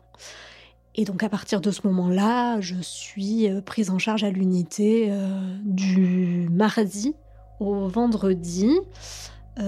Et 0.95 1.05
donc 1.05 1.23
à 1.23 1.29
partir 1.29 1.61
de 1.61 1.71
ce 1.71 1.87
moment-là, 1.87 2.59
je 2.59 2.75
suis 2.81 3.47
prise 3.65 3.89
en 3.89 3.99
charge 3.99 4.25
à 4.25 4.29
l'unité 4.29 5.13
du 5.63 6.49
mardi 6.51 7.15
au 7.61 7.87
vendredi, 7.87 8.69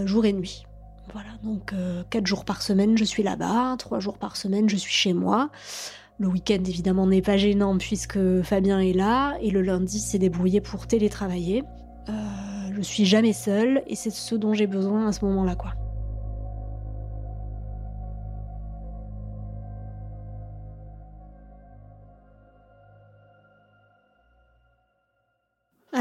jour 0.05 0.25
et 0.25 0.33
nuit. 0.33 0.65
Voilà, 1.13 1.29
donc 1.43 1.73
euh, 1.73 2.03
quatre 2.09 2.27
jours 2.27 2.45
par 2.45 2.61
semaine, 2.61 2.97
je 2.97 3.03
suis 3.03 3.23
là-bas, 3.23 3.75
trois 3.79 3.99
jours 3.99 4.17
par 4.17 4.35
semaine, 4.35 4.69
je 4.69 4.75
suis 4.75 4.93
chez 4.93 5.13
moi. 5.13 5.49
Le 6.19 6.27
week-end, 6.27 6.61
évidemment, 6.65 7.07
n'est 7.07 7.21
pas 7.21 7.37
gênant 7.37 7.77
puisque 7.77 8.19
Fabien 8.43 8.79
est 8.79 8.93
là, 8.93 9.37
et 9.41 9.49
le 9.49 9.61
lundi, 9.61 9.99
c'est 9.99 10.19
débrouillé 10.19 10.61
pour 10.61 10.85
télétravailler. 10.85 11.63
Euh, 12.09 12.13
je 12.75 12.81
suis 12.81 13.05
jamais 13.05 13.33
seule, 13.33 13.81
et 13.87 13.95
c'est 13.95 14.11
ce 14.11 14.35
dont 14.35 14.53
j'ai 14.53 14.67
besoin 14.67 15.07
à 15.07 15.11
ce 15.11 15.25
moment-là, 15.25 15.55
quoi. 15.55 15.73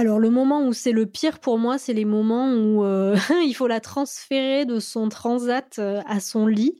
Alors 0.08 0.20
le 0.20 0.30
moment 0.30 0.66
où 0.66 0.72
c'est 0.72 0.92
le 0.92 1.04
pire 1.04 1.38
pour 1.38 1.58
moi, 1.58 1.76
c'est 1.76 1.92
les 1.92 2.06
moments 2.06 2.50
où 2.50 2.82
euh, 2.82 3.14
il 3.44 3.52
faut 3.52 3.66
la 3.66 3.78
transférer 3.78 4.64
de 4.64 4.80
son 4.80 5.10
transat 5.10 5.78
euh, 5.78 6.00
à 6.06 6.18
son 6.18 6.46
lit, 6.46 6.78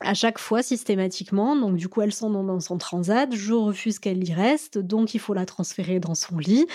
à 0.00 0.12
chaque 0.12 0.38
fois 0.38 0.62
systématiquement. 0.62 1.56
Donc 1.56 1.76
du 1.76 1.88
coup, 1.88 2.02
elle 2.02 2.12
s'en 2.12 2.28
dans 2.28 2.60
son 2.60 2.76
transat, 2.76 3.34
je 3.34 3.54
refuse 3.54 3.98
qu'elle 3.98 4.28
y 4.28 4.34
reste, 4.34 4.76
donc 4.76 5.14
il 5.14 5.20
faut 5.20 5.32
la 5.32 5.46
transférer 5.46 6.00
dans 6.00 6.14
son 6.14 6.36
lit, 6.36 6.66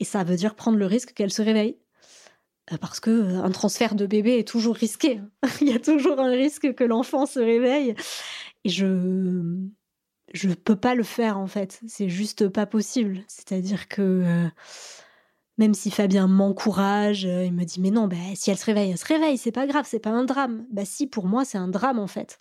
et 0.00 0.06
ça 0.06 0.24
veut 0.24 0.36
dire 0.36 0.54
prendre 0.54 0.78
le 0.78 0.86
risque 0.86 1.12
qu'elle 1.12 1.30
se 1.30 1.42
réveille. 1.42 1.76
Euh, 2.72 2.78
parce 2.78 2.98
que 2.98 3.36
un 3.36 3.50
transfert 3.50 3.94
de 3.94 4.06
bébé 4.06 4.38
est 4.38 4.48
toujours 4.48 4.74
risqué. 4.74 5.20
il 5.60 5.68
y 5.68 5.74
a 5.74 5.78
toujours 5.78 6.18
un 6.18 6.30
risque 6.30 6.72
que 6.72 6.84
l'enfant 6.84 7.26
se 7.26 7.40
réveille. 7.40 7.94
Et 8.64 8.70
je 8.70 9.68
je 10.32 10.48
peux 10.48 10.76
pas 10.76 10.94
le 10.94 11.02
faire 11.02 11.36
en 11.36 11.46
fait. 11.46 11.78
C'est 11.86 12.08
juste 12.08 12.48
pas 12.48 12.64
possible. 12.64 13.20
C'est-à-dire 13.28 13.86
que 13.88 14.48
même 15.58 15.74
si 15.74 15.90
Fabien 15.90 16.26
m'encourage, 16.26 17.26
euh, 17.26 17.44
il 17.44 17.52
me 17.52 17.64
dit 17.64 17.80
mais 17.80 17.90
non, 17.90 18.08
bah, 18.08 18.16
si 18.34 18.50
elle 18.50 18.58
se 18.58 18.64
réveille, 18.66 18.90
elle 18.90 18.98
se 18.98 19.06
réveille, 19.06 19.38
c'est 19.38 19.52
pas 19.52 19.66
grave, 19.66 19.86
c'est 19.88 20.00
pas 20.00 20.10
un 20.10 20.24
drame. 20.24 20.66
Bah 20.70 20.84
si, 20.84 21.06
pour 21.06 21.26
moi, 21.26 21.44
c'est 21.44 21.58
un 21.58 21.68
drame 21.68 21.98
en 21.98 22.06
fait. 22.06 22.38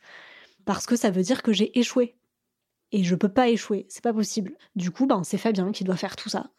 Parce 0.65 0.85
que 0.85 0.95
ça 0.95 1.11
veut 1.11 1.23
dire 1.23 1.43
que 1.43 1.53
j'ai 1.53 1.77
échoué. 1.79 2.15
Et 2.93 3.03
je 3.05 3.15
peux 3.15 3.29
pas 3.29 3.47
échouer, 3.47 3.85
c'est 3.87 4.03
pas 4.03 4.13
possible. 4.13 4.57
Du 4.75 4.91
coup, 4.91 5.05
ben, 5.05 5.23
c'est 5.23 5.37
Fabien 5.37 5.71
qui 5.71 5.85
doit 5.85 5.95
faire 5.95 6.17
tout 6.17 6.27
ça. 6.27 6.51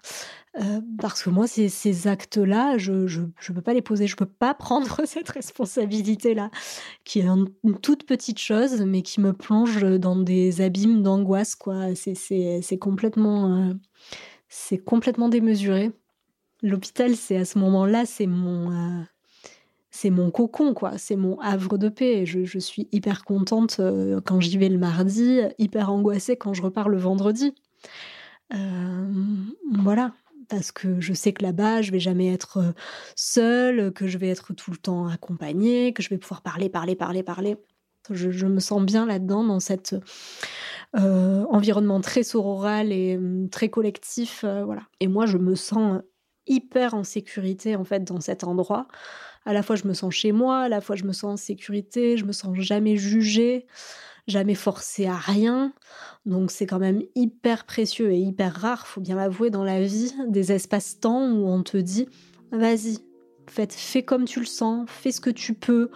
Euh, 0.59 0.81
parce 0.99 1.23
que 1.23 1.29
moi, 1.29 1.47
ces, 1.47 1.69
ces 1.69 2.07
actes-là, 2.07 2.79
je, 2.79 3.07
je, 3.07 3.21
je, 3.39 3.53
peux 3.53 3.61
pas 3.61 3.75
les 3.75 3.83
poser, 3.83 4.07
je 4.07 4.17
peux 4.17 4.25
pas 4.27 4.55
prendre 4.55 5.03
cette 5.05 5.29
responsabilité-là, 5.29 6.51
qui 7.05 7.21
est 7.21 7.25
une 7.25 7.79
toute 7.83 8.07
petite 8.07 8.39
chose, 8.39 8.81
mais 8.81 9.03
qui 9.03 9.21
me 9.21 9.35
plonge 9.35 9.83
dans 9.99 10.17
des 10.17 10.63
abîmes 10.63 11.03
d'angoisse, 11.03 11.55
quoi. 11.55 11.95
C'est 11.95 12.79
complètement, 12.79 13.55
euh, 13.55 13.75
c'est 14.49 14.79
complètement 14.79 15.29
démesuré. 15.29 15.93
L'hôpital, 16.63 17.17
c'est 17.17 17.37
à 17.37 17.45
ce 17.45 17.59
moment-là, 17.59 18.07
c'est 18.07 18.29
mon, 18.29 18.71
euh, 18.71 20.11
mon 20.11 20.31
cocon, 20.31 20.75
quoi. 20.75 20.97
C'est 20.97 21.17
mon 21.17 21.39
havre 21.41 21.77
de 21.77 21.89
paix. 21.89 22.25
Je, 22.25 22.59
suis 22.59 22.89
hyper 22.93 23.25
contente 23.25 23.79
euh, 23.81 24.21
quand 24.25 24.41
j'y 24.41 24.59
vais 24.59 24.69
le 24.69 24.79
mardi, 24.79 25.41
hyper 25.59 25.91
angoissée 25.91 26.37
quand 26.37 26.55
je 26.55 26.63
repars 26.63 26.89
le 26.89 26.99
vendredi. 26.99 27.55
Euh, 28.55 29.13
voilà. 29.73 30.13
Parce 30.49 30.71
que 30.71 31.01
je 31.01 31.13
sais 31.15 31.33
que 31.33 31.43
là-bas, 31.43 31.83
je 31.83 31.91
vais 31.91 31.99
jamais 31.99 32.33
être 32.33 32.75
seule, 33.17 33.93
que 33.93 34.07
je 34.07 34.19
vais 34.19 34.29
être 34.29 34.53
tout 34.53 34.71
le 34.71 34.77
temps 34.77 35.09
accompagnée, 35.09 35.93
que 35.93 36.03
je 36.03 36.11
vais 36.11 36.19
pouvoir 36.19 36.43
parler, 36.43 36.69
parler, 36.69 36.95
parler, 36.95 37.23
parler. 37.23 37.57
Je, 38.11 38.47
me 38.47 38.61
sens 38.61 38.83
bien 38.83 39.07
là-dedans, 39.07 39.45
dans 39.45 39.61
cet 39.61 39.97
environnement 40.95 42.01
très 42.03 42.23
sororal 42.23 42.93
et 42.93 43.19
très 43.51 43.71
collectif. 43.71 44.45
voilà. 44.45 44.83
Et 45.01 45.09
moi, 45.09 45.25
je 45.25 45.39
me 45.39 45.55
sens 45.55 46.03
hyper 46.47 46.95
en 46.95 47.05
sécurité 47.05 47.77
en 47.77 47.85
fait 47.85 48.05
dans 48.05 48.21
cet 48.21 48.45
endroit. 48.45 48.89
À 49.45 49.53
la 49.53 49.63
fois 49.63 49.77
je 49.77 49.87
me 49.87 49.95
sens 49.95 50.15
chez 50.15 50.33
moi, 50.33 50.61
à 50.61 50.69
la 50.69 50.81
fois 50.81 50.97
je 50.97 51.05
me 51.05 51.13
sens 51.13 51.25
en 51.33 51.37
sécurité, 51.37 52.17
je 52.17 52.25
me 52.25 52.33
sens 52.33 52.57
jamais 52.59 52.97
jugée, 52.97 53.67
jamais 54.27 54.55
forcée 54.55 55.07
à 55.07 55.17
rien. 55.17 55.73
Donc 56.27 56.51
c'est 56.51 56.67
quand 56.67 56.79
même 56.79 57.03
hyper 57.15 57.65
précieux 57.65 58.13
et 58.13 58.19
hyper 58.19 58.55
rare, 58.55 58.87
faut 58.87 59.01
bien 59.01 59.17
l'avouer 59.17 59.51
dans 59.51 59.65
la 59.65 59.83
vie, 59.83 60.15
des 60.29 60.53
espaces-temps 60.53 61.33
où 61.33 61.49
on 61.49 61.63
te 61.63 61.77
dit 61.77 62.09
vas-y, 62.53 62.99
fais 63.49 64.03
comme 64.03 64.25
tu 64.25 64.41
le 64.41 64.47
sens, 64.47 64.89
fais 64.89 65.11
ce 65.11 65.21
que 65.21 65.31
tu 65.31 65.55
peux, 65.55 65.91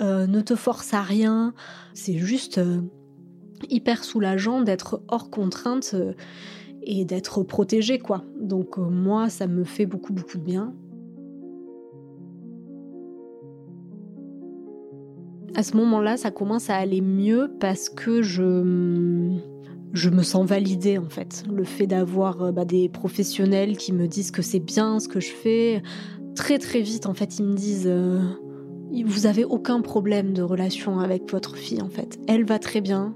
euh, 0.00 0.26
ne 0.26 0.40
te 0.40 0.54
force 0.54 0.92
à 0.94 1.02
rien. 1.02 1.54
C'est 1.94 2.18
juste 2.18 2.58
euh, 2.58 2.80
hyper 3.68 4.04
soulageant 4.04 4.62
d'être 4.62 5.02
hors 5.08 5.30
contrainte. 5.30 5.92
Euh, 5.94 6.12
et 6.86 7.04
d'être 7.04 7.42
protégée, 7.42 7.98
quoi. 7.98 8.24
Donc 8.40 8.78
euh, 8.78 8.82
moi, 8.82 9.28
ça 9.28 9.46
me 9.46 9.64
fait 9.64 9.86
beaucoup, 9.86 10.12
beaucoup 10.12 10.38
de 10.38 10.42
bien. 10.42 10.74
À 15.54 15.62
ce 15.62 15.76
moment-là, 15.76 16.16
ça 16.16 16.30
commence 16.30 16.70
à 16.70 16.76
aller 16.76 17.00
mieux 17.00 17.50
parce 17.60 17.88
que 17.88 18.22
je, 18.22 19.32
je 19.92 20.10
me 20.10 20.22
sens 20.22 20.46
validée 20.46 20.98
en 20.98 21.08
fait. 21.08 21.44
Le 21.50 21.64
fait 21.64 21.86
d'avoir 21.86 22.52
bah, 22.52 22.64
des 22.64 22.88
professionnels 22.88 23.76
qui 23.76 23.92
me 23.92 24.06
disent 24.06 24.30
que 24.30 24.42
c'est 24.42 24.60
bien 24.60 25.00
ce 25.00 25.08
que 25.08 25.20
je 25.20 25.30
fais, 25.30 25.82
très 26.34 26.58
très 26.58 26.82
vite 26.82 27.06
en 27.06 27.14
fait 27.14 27.38
ils 27.38 27.46
me 27.46 27.54
disent 27.54 27.90
vous 29.04 29.26
avez 29.26 29.44
aucun 29.44 29.80
problème 29.80 30.32
de 30.32 30.42
relation 30.42 31.00
avec 31.00 31.30
votre 31.30 31.56
fille 31.56 31.82
en 31.82 31.88
fait. 31.88 32.18
Elle 32.28 32.44
va 32.44 32.58
très 32.58 32.80
bien, 32.80 33.14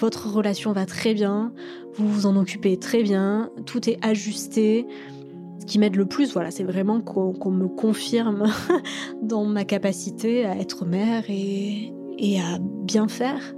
votre 0.00 0.30
relation 0.30 0.72
va 0.72 0.86
très 0.86 1.14
bien, 1.14 1.52
vous 1.94 2.08
vous 2.08 2.26
en 2.26 2.36
occupez 2.36 2.78
très 2.78 3.02
bien, 3.02 3.50
tout 3.66 3.88
est 3.88 3.98
ajusté. 4.04 4.86
Ce 5.60 5.66
qui 5.66 5.78
m'aide 5.78 5.96
le 5.96 6.06
plus, 6.06 6.32
voilà, 6.32 6.50
c'est 6.50 6.64
vraiment 6.64 7.00
qu'on 7.00 7.50
me 7.50 7.68
confirme 7.68 8.50
dans 9.22 9.44
ma 9.44 9.64
capacité 9.64 10.46
à 10.46 10.56
être 10.56 10.86
mère 10.86 11.24
et, 11.28 11.92
et 12.18 12.40
à 12.40 12.58
bien 12.60 13.08
faire. 13.08 13.54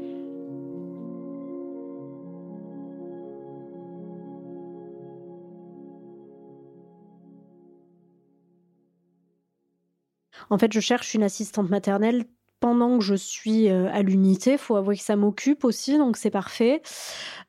En 10.51 10.59
fait, 10.59 10.73
je 10.73 10.81
cherche 10.81 11.15
une 11.15 11.23
assistante 11.23 11.71
maternelle 11.71 12.27
pendant 12.63 12.97
que 12.97 13.05
je 13.05 13.17
suis 13.17 13.69
euh, 13.69 13.89
à 13.93 14.03
l'unité. 14.03 14.53
Il 14.53 14.59
faut 14.59 14.77
avouer 14.77 14.97
que 14.97 15.03
ça 15.03 15.17
m'occupe 15.17 15.65
aussi, 15.65 15.99
donc 15.99 16.17
c'est 16.17 16.31
parfait. 16.31 16.81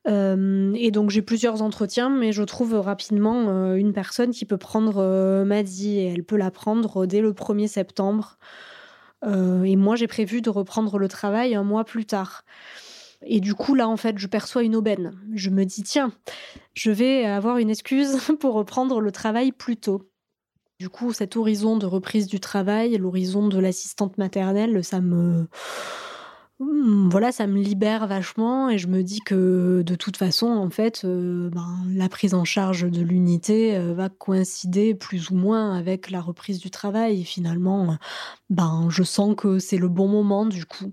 Euh, 0.07 0.73
et 0.75 0.89
donc 0.89 1.11
j'ai 1.11 1.21
plusieurs 1.21 1.61
entretiens, 1.61 2.09
mais 2.09 2.33
je 2.33 2.43
trouve 2.43 2.73
rapidement 2.73 3.45
euh, 3.47 3.75
une 3.75 3.93
personne 3.93 4.31
qui 4.31 4.45
peut 4.45 4.57
prendre 4.57 5.43
Maddy 5.45 5.99
et 5.99 6.07
elle 6.07 6.23
peut 6.23 6.35
la 6.35 6.49
prendre 6.49 7.05
dès 7.05 7.21
le 7.21 7.31
1er 7.31 7.67
septembre. 7.67 8.37
et 9.23 9.75
moi 9.77 9.95
j'ai 9.95 10.07
prévu 10.07 10.41
de 10.41 10.49
reprendre 10.49 10.97
le 10.97 11.07
travail 11.07 11.55
un 11.55 11.63
mois 11.63 11.85
plus 11.85 12.05
tard. 12.05 12.43
Et 13.25 13.39
du 13.39 13.53
coup, 13.53 13.73
là, 13.73 13.87
en 13.87 13.95
fait, 13.95 14.17
je 14.17 14.27
perçois 14.27 14.63
une 14.63 14.75
aubaine. 14.75 15.13
Je 15.33 15.49
me 15.49 15.63
dis, 15.63 15.83
tiens, 15.83 16.11
je 16.73 16.91
vais 16.91 17.23
avoir 17.23 17.57
une 17.57 17.69
excuse 17.69 18.17
pour 18.41 18.53
reprendre 18.55 18.99
le 18.99 19.11
travail 19.13 19.53
plus 19.53 19.77
tôt. 19.77 20.12
Du 20.83 20.89
coup, 20.89 21.13
cet 21.13 21.37
horizon 21.37 21.77
de 21.77 21.85
reprise 21.85 22.27
du 22.27 22.41
travail, 22.41 22.97
l'horizon 22.97 23.47
de 23.47 23.57
l'assistante 23.57 24.17
maternelle, 24.17 24.83
ça 24.83 24.99
me 24.99 25.47
voilà, 27.09 27.31
ça 27.31 27.47
me 27.47 27.61
libère 27.61 28.07
vachement 28.07 28.69
et 28.69 28.77
je 28.77 28.87
me 28.87 29.03
dis 29.03 29.19
que 29.19 29.83
de 29.85 29.95
toute 29.95 30.17
façon, 30.17 30.47
en 30.47 30.69
fait, 30.69 31.03
euh, 31.05 31.49
ben, 31.49 31.77
la 31.93 32.09
prise 32.09 32.33
en 32.33 32.43
charge 32.43 32.89
de 32.89 33.01
l'unité 33.01 33.75
euh, 33.75 33.93
va 33.93 34.09
coïncider 34.09 34.93
plus 34.93 35.29
ou 35.29 35.35
moins 35.35 35.77
avec 35.77 36.09
la 36.09 36.21
reprise 36.21 36.59
du 36.59 36.71
travail. 36.71 37.21
Et 37.21 37.23
finalement, 37.23 37.97
ben, 38.49 38.87
je 38.89 39.03
sens 39.03 39.35
que 39.37 39.59
c'est 39.59 39.77
le 39.77 39.87
bon 39.87 40.07
moment 40.07 40.45
du 40.45 40.65
coup. 40.65 40.91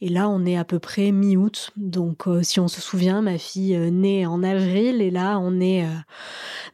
Et 0.00 0.08
là, 0.08 0.28
on 0.28 0.44
est 0.46 0.56
à 0.56 0.64
peu 0.64 0.78
près 0.78 1.10
mi-août. 1.12 1.70
Donc, 1.76 2.26
euh, 2.26 2.42
si 2.42 2.60
on 2.60 2.68
se 2.68 2.80
souvient, 2.80 3.20
ma 3.20 3.38
fille 3.38 3.76
naît 3.90 4.26
en 4.26 4.42
avril 4.42 5.02
et 5.02 5.10
là, 5.10 5.38
on 5.38 5.60
est 5.60 5.86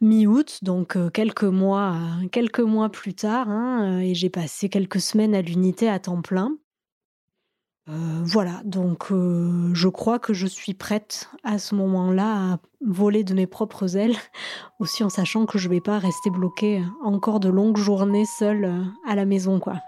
mi-août, 0.01 0.59
donc 0.63 0.97
quelques 1.13 1.45
mois, 1.45 1.97
quelques 2.33 2.61
mois 2.61 2.91
plus 2.91 3.15
tard. 3.15 3.49
Hein, 3.49 4.01
et 4.01 4.15
j'ai 4.15 4.31
passé 4.31 4.69
quelques 4.69 5.01
semaines 5.01 5.35
à 5.35 5.43
l'unité 5.43 5.89
à 5.89 5.99
temps 5.99 6.23
plein. 6.23 6.57
Euh, 7.89 8.23
voilà, 8.25 8.63
donc 8.65 9.13
euh, 9.13 9.71
je 9.75 9.89
crois 9.89 10.19
que 10.19 10.33
je 10.33 10.47
suis 10.47 10.73
prête 10.73 11.29
à 11.43 11.59
ce 11.59 11.75
moment-là 11.75 12.55
à 12.55 12.59
voler 12.81 13.25
de 13.25 13.35
mes 13.35 13.47
propres 13.47 13.97
ailes, 13.97 14.17
aussi 14.79 15.05
en 15.05 15.11
sachant 15.11 15.45
que 15.45 15.59
je 15.59 15.69
vais 15.69 15.83
pas 15.83 15.99
rester 15.99 16.31
bloquée 16.31 16.83
encore 17.03 17.41
de 17.41 17.51
longues 17.51 17.77
journées 17.77 18.25
seule 18.25 18.65
euh, 18.65 18.85
à 19.07 19.15
la 19.15 19.27
maison, 19.27 19.61
quoi. 19.61 19.81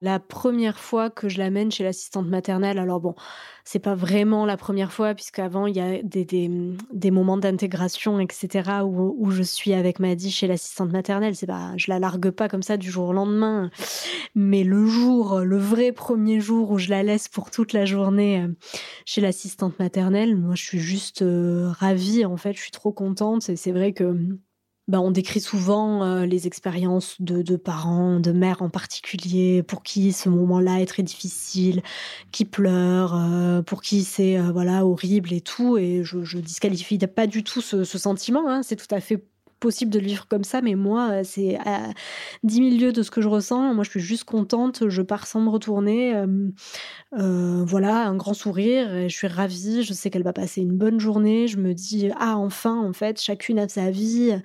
La 0.00 0.20
première 0.20 0.78
fois 0.78 1.10
que 1.10 1.28
je 1.28 1.38
l'amène 1.38 1.72
chez 1.72 1.82
l'assistante 1.82 2.28
maternelle, 2.28 2.78
alors 2.78 3.00
bon, 3.00 3.16
c'est 3.64 3.80
pas 3.80 3.96
vraiment 3.96 4.46
la 4.46 4.56
première 4.56 4.92
fois, 4.92 5.12
puisqu'avant, 5.14 5.66
il 5.66 5.76
y 5.76 5.80
a 5.80 6.02
des, 6.04 6.24
des, 6.24 7.10
moments 7.10 7.36
d'intégration, 7.36 8.20
etc., 8.20 8.82
où, 8.84 9.16
où, 9.18 9.30
je 9.32 9.42
suis 9.42 9.72
avec 9.74 9.98
Maddy 9.98 10.30
chez 10.30 10.46
l'assistante 10.46 10.92
maternelle. 10.92 11.34
C'est 11.34 11.46
pas, 11.46 11.72
je 11.76 11.90
la 11.90 11.98
largue 11.98 12.30
pas 12.30 12.48
comme 12.48 12.62
ça 12.62 12.76
du 12.76 12.90
jour 12.90 13.08
au 13.08 13.12
lendemain. 13.12 13.70
Mais 14.36 14.62
le 14.62 14.86
jour, 14.86 15.40
le 15.40 15.58
vrai 15.58 15.90
premier 15.90 16.40
jour 16.40 16.70
où 16.70 16.78
je 16.78 16.90
la 16.90 17.02
laisse 17.02 17.28
pour 17.28 17.50
toute 17.50 17.72
la 17.72 17.84
journée 17.84 18.42
euh, 18.42 18.48
chez 19.04 19.20
l'assistante 19.20 19.78
maternelle, 19.80 20.36
moi, 20.36 20.54
je 20.54 20.62
suis 20.62 20.78
juste 20.80 21.22
euh, 21.22 21.70
ravie, 21.72 22.24
en 22.24 22.36
fait. 22.36 22.52
Je 22.52 22.60
suis 22.60 22.70
trop 22.70 22.92
contente. 22.92 23.48
Et 23.48 23.56
c'est 23.56 23.72
vrai 23.72 23.92
que 23.92 24.16
bah, 24.88 25.00
on 25.00 25.10
décrit 25.10 25.40
souvent 25.40 26.02
euh, 26.02 26.24
les 26.24 26.46
expériences 26.46 27.20
de, 27.20 27.56
parents, 27.56 28.20
de 28.20 28.32
mères 28.32 28.62
en 28.62 28.70
particulier, 28.70 29.62
pour 29.62 29.82
qui 29.82 30.12
ce 30.12 30.30
moment-là 30.30 30.80
est 30.80 30.86
très 30.86 31.02
difficile, 31.02 31.82
qui 32.32 32.46
pleurent, 32.46 33.14
euh, 33.14 33.60
pour 33.60 33.82
qui 33.82 34.02
c'est 34.02 34.38
euh, 34.38 34.50
voilà 34.50 34.86
horrible 34.86 35.34
et 35.34 35.42
tout. 35.42 35.76
Et 35.76 36.02
je, 36.04 36.24
je 36.24 36.38
disqualifie 36.38 36.98
pas 36.98 37.26
du 37.26 37.44
tout 37.44 37.60
ce, 37.60 37.84
sentiment. 37.84 38.48
Hein. 38.48 38.62
c'est 38.62 38.76
tout 38.76 38.92
à 38.94 39.00
fait 39.00 39.22
possible 39.58 39.90
de 39.90 39.98
le 39.98 40.06
vivre 40.06 40.26
comme 40.28 40.44
ça, 40.44 40.60
mais 40.62 40.74
moi, 40.74 41.10
euh, 41.10 41.22
c'est 41.24 41.58
à 41.64 41.90
10 42.44 42.54
000 42.54 42.68
lieues 42.80 42.92
de 42.92 43.02
ce 43.02 43.10
que 43.10 43.20
je 43.20 43.28
ressens. 43.28 43.74
Moi, 43.74 43.84
je 43.84 43.90
suis 43.90 44.00
juste 44.00 44.24
contente, 44.24 44.88
je 44.88 45.02
pars 45.02 45.26
sans 45.26 45.40
me 45.40 45.50
retourner. 45.50 46.14
Euh, 46.14 46.26
euh, 47.18 47.64
voilà, 47.66 48.06
un 48.06 48.16
grand 48.16 48.34
sourire, 48.34 49.08
je 49.08 49.14
suis 49.14 49.26
ravie, 49.26 49.82
je 49.82 49.92
sais 49.92 50.10
qu'elle 50.10 50.22
va 50.22 50.32
passer 50.32 50.60
une 50.60 50.76
bonne 50.76 51.00
journée. 51.00 51.48
Je 51.48 51.58
me 51.58 51.74
dis, 51.74 52.10
ah, 52.18 52.36
enfin, 52.36 52.76
en 52.76 52.92
fait, 52.92 53.20
chacune 53.20 53.58
a 53.58 53.68
sa 53.68 53.90
vie. 53.90 54.36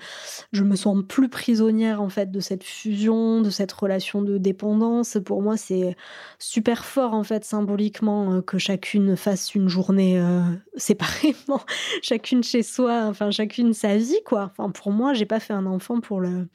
Je 0.52 0.64
me 0.64 0.76
sens 0.76 1.04
plus 1.08 1.30
prisonnière, 1.30 2.02
en 2.02 2.10
fait, 2.10 2.32
de 2.32 2.40
cette 2.40 2.64
fusion, 2.64 3.42
de 3.42 3.50
cette 3.50 3.72
relation 3.72 4.22
de 4.22 4.38
dépendance. 4.38 5.18
Pour 5.24 5.42
moi, 5.42 5.58
c'est 5.58 5.96
super 6.40 6.86
fort, 6.86 7.14
en 7.14 7.24
fait, 7.24 7.46
symboliquement, 7.46 8.42
que 8.42 8.58
chacune 8.58 9.16
fasse 9.16 9.54
une 9.56 9.68
journée 9.68 10.22
séparément, 10.76 11.62
chacune 12.02 12.44
chez 12.44 12.64
soi, 12.64 13.06
enfin, 13.06 13.32
chacune 13.32 13.74
sa 13.74 13.98
vie, 13.98 14.22
quoi. 14.26 14.52
Enfin, 14.58 14.72
pour 14.72 14.92
moi, 14.92 15.03
j'ai 15.12 15.26
pas 15.26 15.42
fait 15.42 15.54
un 15.54 15.66
enfant 15.66 16.00
pour 16.00 16.22
le 16.22 16.48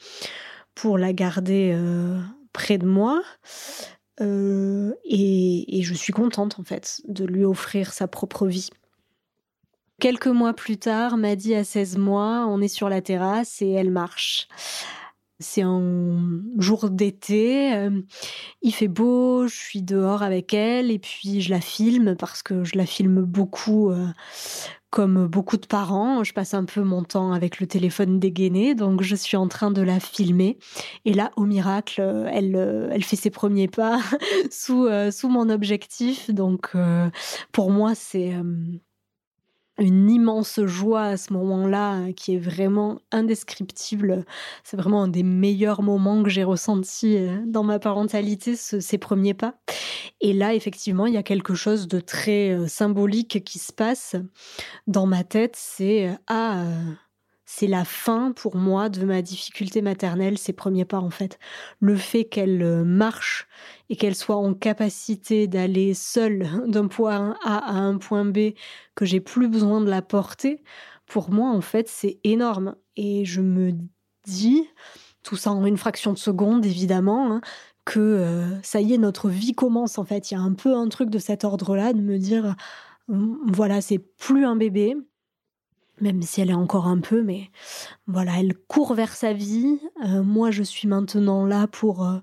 pour 0.74 0.96
la 0.96 1.12
garder 1.12 1.72
euh, 1.74 2.20
près 2.52 2.78
de 2.78 2.86
moi. 2.86 3.20
Euh, 4.20 4.94
et, 5.04 5.82
je 5.82 5.94
suis 5.94 6.12
contente 6.12 6.58
en 6.58 6.64
fait 6.64 7.00
de 7.06 7.24
lui 7.24 7.44
offrir 7.44 7.92
sa 7.92 8.08
propre 8.08 8.46
vie. 8.46 8.70
Quelques 10.00 10.28
mois 10.28 10.54
plus 10.54 10.76
tard, 10.76 11.16
Maddy 11.16 11.54
a 11.54 11.64
16 11.64 11.98
mois, 11.98 12.46
on 12.48 12.60
est 12.60 12.68
sur 12.68 12.88
la 12.88 13.00
terrasse 13.00 13.62
et 13.62 13.70
elle 13.70 13.90
marche. 13.90 14.48
C'est 15.40 15.62
un 15.62 16.42
jour 16.58 16.90
d'été, 16.90 17.72
euh, 17.74 17.90
il 18.62 18.74
fait 18.74 18.88
beau, 18.88 19.46
je 19.46 19.54
suis 19.54 19.82
dehors 19.82 20.22
avec 20.22 20.52
elle 20.52 20.90
et 20.90 20.98
puis 20.98 21.40
je 21.40 21.50
la 21.50 21.60
filme 21.60 22.16
parce 22.16 22.42
que 22.42 22.64
je 22.64 22.76
la 22.76 22.86
filme 22.86 23.22
beaucoup 23.22 23.92
comme 24.90 25.26
beaucoup 25.26 25.56
de 25.56 25.66
parents, 25.66 26.24
je 26.24 26.32
passe 26.32 26.54
un 26.54 26.64
peu 26.64 26.82
mon 26.82 27.02
temps 27.02 27.32
avec 27.32 27.60
le 27.60 27.66
téléphone 27.66 28.18
dégainé, 28.18 28.74
donc 28.74 29.02
je 29.02 29.14
suis 29.14 29.36
en 29.36 29.48
train 29.48 29.70
de 29.70 29.82
la 29.82 30.00
filmer. 30.00 30.58
Et 31.04 31.12
là, 31.12 31.30
au 31.36 31.44
miracle, 31.44 32.00
elle, 32.32 32.88
elle 32.90 33.04
fait 33.04 33.16
ses 33.16 33.30
premiers 33.30 33.68
pas 33.68 34.00
sous, 34.50 34.86
euh, 34.86 35.10
sous 35.10 35.28
mon 35.28 35.50
objectif. 35.50 36.30
Donc, 36.30 36.70
euh, 36.74 37.10
pour 37.52 37.70
moi, 37.70 37.94
c'est 37.94 38.34
euh, 38.34 38.42
une 39.78 40.10
immense 40.10 40.60
joie 40.64 41.04
à 41.04 41.16
ce 41.16 41.32
moment-là 41.32 41.90
hein, 41.90 42.12
qui 42.12 42.34
est 42.34 42.38
vraiment 42.38 43.00
indescriptible. 43.12 44.24
C'est 44.64 44.76
vraiment 44.76 45.02
un 45.02 45.08
des 45.08 45.22
meilleurs 45.22 45.82
moments 45.82 46.22
que 46.22 46.30
j'ai 46.30 46.44
ressenti 46.44 47.16
euh, 47.16 47.38
dans 47.46 47.62
ma 47.62 47.78
parentalité, 47.78 48.56
ces 48.56 48.98
premiers 48.98 49.34
pas. 49.34 49.54
Et 50.20 50.32
là, 50.32 50.54
effectivement, 50.54 51.06
il 51.06 51.14
y 51.14 51.18
a 51.18 51.22
quelque 51.22 51.54
chose 51.54 51.86
de 51.88 52.00
très 52.00 52.50
euh, 52.50 52.66
symbolique 52.66 53.44
qui 53.44 53.58
se 53.58 53.72
passe 53.72 54.16
dans 54.86 55.06
ma 55.06 55.24
tête. 55.24 55.54
C'est 55.56 56.08
euh, 56.08 56.14
ah 56.26 56.64
c'est 57.50 57.66
la 57.66 57.86
fin 57.86 58.32
pour 58.32 58.56
moi 58.56 58.90
de 58.90 59.06
ma 59.06 59.22
difficulté 59.22 59.80
maternelle, 59.80 60.36
ses 60.36 60.52
premiers 60.52 60.84
pas 60.84 60.98
en 60.98 61.08
fait. 61.08 61.38
Le 61.80 61.96
fait 61.96 62.24
qu'elle 62.24 62.62
euh, 62.62 62.84
marche 62.84 63.48
et 63.88 63.96
qu'elle 63.96 64.14
soit 64.14 64.36
en 64.36 64.52
capacité 64.52 65.46
d'aller 65.48 65.94
seule 65.94 66.46
d'un 66.66 66.88
point 66.88 67.36
A 67.42 67.56
à 67.56 67.72
un 67.72 67.96
point 67.96 68.26
B, 68.26 68.52
que 68.94 69.06
j'ai 69.06 69.20
plus 69.20 69.48
besoin 69.48 69.80
de 69.80 69.88
la 69.88 70.02
porter, 70.02 70.62
pour 71.06 71.30
moi 71.30 71.48
en 71.48 71.62
fait 71.62 71.88
c'est 71.88 72.18
énorme. 72.22 72.76
Et 72.96 73.24
je 73.24 73.40
me 73.40 73.72
dis, 74.26 74.68
tout 75.22 75.36
ça 75.36 75.50
en 75.50 75.64
une 75.64 75.78
fraction 75.78 76.12
de 76.12 76.18
seconde 76.18 76.66
évidemment, 76.66 77.32
hein, 77.32 77.40
que 77.86 77.98
euh, 77.98 78.62
ça 78.62 78.82
y 78.82 78.92
est, 78.92 78.98
notre 78.98 79.30
vie 79.30 79.54
commence 79.54 79.96
en 79.96 80.04
fait. 80.04 80.30
Il 80.30 80.34
y 80.34 80.36
a 80.36 80.40
un 80.40 80.52
peu 80.52 80.74
un 80.74 80.88
truc 80.88 81.08
de 81.08 81.18
cet 81.18 81.44
ordre-là, 81.44 81.94
de 81.94 82.02
me 82.02 82.18
dire, 82.18 82.56
voilà, 83.08 83.80
c'est 83.80 83.98
plus 83.98 84.44
un 84.44 84.54
bébé, 84.56 84.96
même 86.00 86.22
si 86.22 86.40
elle 86.40 86.50
est 86.50 86.54
encore 86.54 86.86
un 86.86 86.98
peu, 86.98 87.22
mais 87.22 87.50
voilà, 88.06 88.32
elle 88.38 88.54
court 88.54 88.94
vers 88.94 89.14
sa 89.14 89.32
vie. 89.32 89.80
Euh, 90.04 90.22
moi, 90.22 90.50
je 90.50 90.62
suis 90.62 90.88
maintenant 90.88 91.44
là 91.44 91.66
pour 91.66 92.04
euh, 92.04 92.18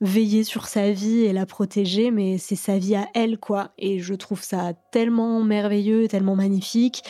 veiller 0.00 0.44
sur 0.44 0.66
sa 0.66 0.90
vie 0.90 1.20
et 1.20 1.32
la 1.32 1.46
protéger, 1.46 2.10
mais 2.10 2.38
c'est 2.38 2.56
sa 2.56 2.78
vie 2.78 2.96
à 2.96 3.06
elle, 3.14 3.38
quoi. 3.38 3.70
Et 3.78 3.98
je 3.98 4.14
trouve 4.14 4.42
ça 4.42 4.72
tellement 4.90 5.42
merveilleux, 5.42 6.08
tellement 6.08 6.36
magnifique. 6.36 7.02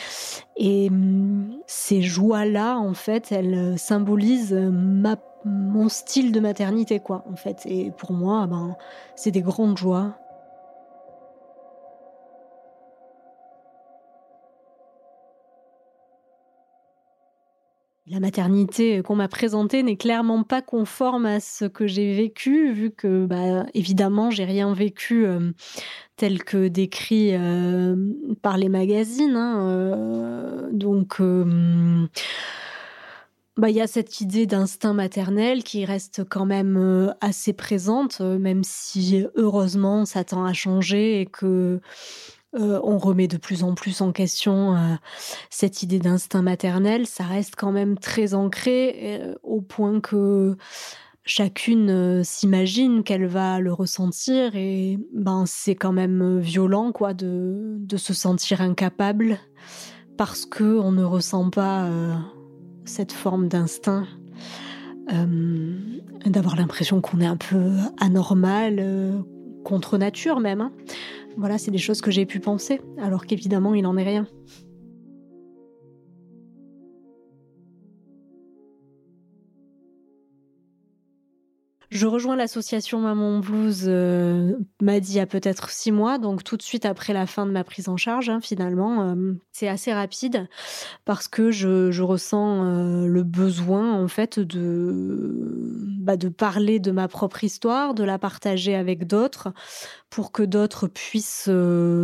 Et 0.57 0.89
hum, 0.89 1.59
ces 1.67 2.03
joies-là, 2.03 2.79
en 2.79 2.95
fait, 2.95 3.33
elles 3.33 3.79
symbolisent 3.79 4.55
ma, 4.55 5.17
mon 5.45 5.89
style 5.89 6.33
de 6.33 6.41
maternité, 6.41 7.01
quoi, 7.01 7.25
en 7.31 7.37
fait. 7.37 7.63
Et 7.67 7.91
pour 7.91 8.13
moi, 8.13 8.47
ben, 8.47 8.77
c'est 9.17 9.31
des 9.31 9.43
grandes 9.43 9.79
joies. 9.79 10.15
La 18.11 18.21
maternité 18.21 19.03
qu'on 19.03 19.17
m'a 19.17 19.29
présentée 19.29 19.83
n'est 19.83 19.97
clairement 19.97 20.43
pas 20.43 20.63
conforme 20.63 21.27
à 21.27 21.41
ce 21.41 21.67
que 21.67 21.87
j'ai 21.87 22.15
vécu, 22.15 22.73
vu 22.73 22.91
que, 22.91 23.27
bah, 23.27 23.67
évidemment, 23.75 24.31
j'ai 24.31 24.45
rien 24.45 24.73
vécu 24.73 25.27
euh, 25.27 25.51
tel 26.17 26.43
que 26.43 26.69
décrit 26.69 27.35
euh, 27.35 27.97
par 28.41 28.57
les 28.57 28.71
magazines. 28.71 29.37
Hein, 29.37 29.69
euh, 29.69 30.69
donc, 30.73 31.21
bah, 33.59 33.69
il 33.69 33.77
y 33.77 33.81
a 33.83 33.87
cette 33.87 34.23
idée 34.23 34.47
d'instinct 34.47 34.95
maternel 34.95 35.63
qui 35.63 35.85
reste 35.85 36.25
quand 36.25 36.47
même 36.47 37.15
assez 37.21 37.53
présente, 37.53 38.21
même 38.21 38.65
si 38.65 39.27
heureusement 39.35 40.07
ça 40.07 40.25
tend 40.25 40.47
à 40.47 40.55
changer 40.55 41.21
et 41.21 41.27
que 41.27 41.81
euh, 42.55 42.81
on 42.83 42.97
remet 42.97 43.29
de 43.29 43.37
plus 43.37 43.63
en 43.63 43.75
plus 43.75 44.01
en 44.01 44.11
question 44.11 44.75
euh, 44.75 44.95
cette 45.51 45.83
idée 45.83 45.99
d'instinct 45.99 46.43
maternel. 46.43 47.07
Ça 47.07 47.25
reste 47.25 47.55
quand 47.57 47.73
même 47.73 47.99
très 47.99 48.33
ancré 48.33 49.21
euh, 49.21 49.35
au 49.43 49.61
point 49.61 50.01
que 50.01 50.57
chacune 51.25 52.25
s'imagine 52.25 53.03
qu'elle 53.03 53.27
va 53.27 53.61
le 53.61 53.71
ressentir 53.71 54.57
et 54.57 54.99
ben 55.13 55.45
c'est 55.47 55.75
quand 55.75 55.93
même 55.93 56.39
violent 56.39 56.91
quoi 56.91 57.13
de, 57.13 57.77
se 57.99 58.15
sentir 58.15 58.63
incapable 58.63 59.37
parce 60.17 60.47
que 60.47 60.79
on 60.79 60.91
ne 60.91 61.05
ressent 61.05 61.51
pas 61.51 61.87
cette 62.87 63.13
forme 63.13 63.49
d'instinct. 63.49 64.07
d'avoir 66.25 66.57
l'impression 66.57 67.03
qu'on 67.03 67.21
est 67.21 67.27
un 67.27 67.37
peu 67.37 67.73
anormal, 68.01 69.23
contre 69.65 69.99
nature 69.99 70.41
même. 70.41 70.71
Voilà, 71.39 71.57
c'est 71.57 71.71
des 71.71 71.79
choses 71.79 72.01
que 72.01 72.11
j'ai 72.11 72.27
pu 72.27 72.41
penser, 72.41 72.81
alors 73.01 73.25
qu'évidemment, 73.25 73.73
il 73.73 73.83
n'en 73.83 73.97
est 73.97 74.03
rien. 74.03 74.27
Je 81.99 82.07
rejoins 82.07 82.37
l'association 82.37 83.01
Maman 83.01 83.41
Blues, 83.41 83.87
euh, 83.89 84.53
m'a 84.81 85.01
dit 85.01 85.15
il 85.15 85.17
y 85.17 85.21
a 85.21 85.27
peut-être 85.27 85.69
six 85.69 85.91
mois, 85.91 86.19
donc 86.19 86.45
tout 86.45 86.57
de 86.57 86.63
suite 86.63 86.87
après 86.87 87.13
la 87.13 87.27
fin 87.27 87.45
de 87.45 87.51
ma 87.51 87.65
prise 87.65 87.89
en 87.89 87.97
charge, 87.97 88.29
hein, 88.29 88.39
finalement. 88.41 89.03
Euh, 89.03 89.33
c'est 89.51 89.67
assez 89.67 89.93
rapide 89.93 90.47
parce 91.05 91.27
que 91.27 91.51
je, 91.51 92.01
ressens 92.01 92.65
euh, 92.65 93.07
le 93.09 93.25
besoin, 93.25 94.01
en 94.01 94.07
fait, 94.07 94.39
de, 94.39 95.89
bah, 95.99 96.17
de 96.17 96.29
parler 96.29 96.79
de 96.79 96.93
ma 96.93 97.09
propre 97.09 97.43
histoire, 97.43 97.95
de 97.95 98.05
la 98.05 98.21
partager 98.21 98.77
avec 98.77 99.09
d'autres 99.09 99.49
pour 100.09 100.31
que 100.31 100.45
d'autres 100.45 100.87
puissent 100.87 101.51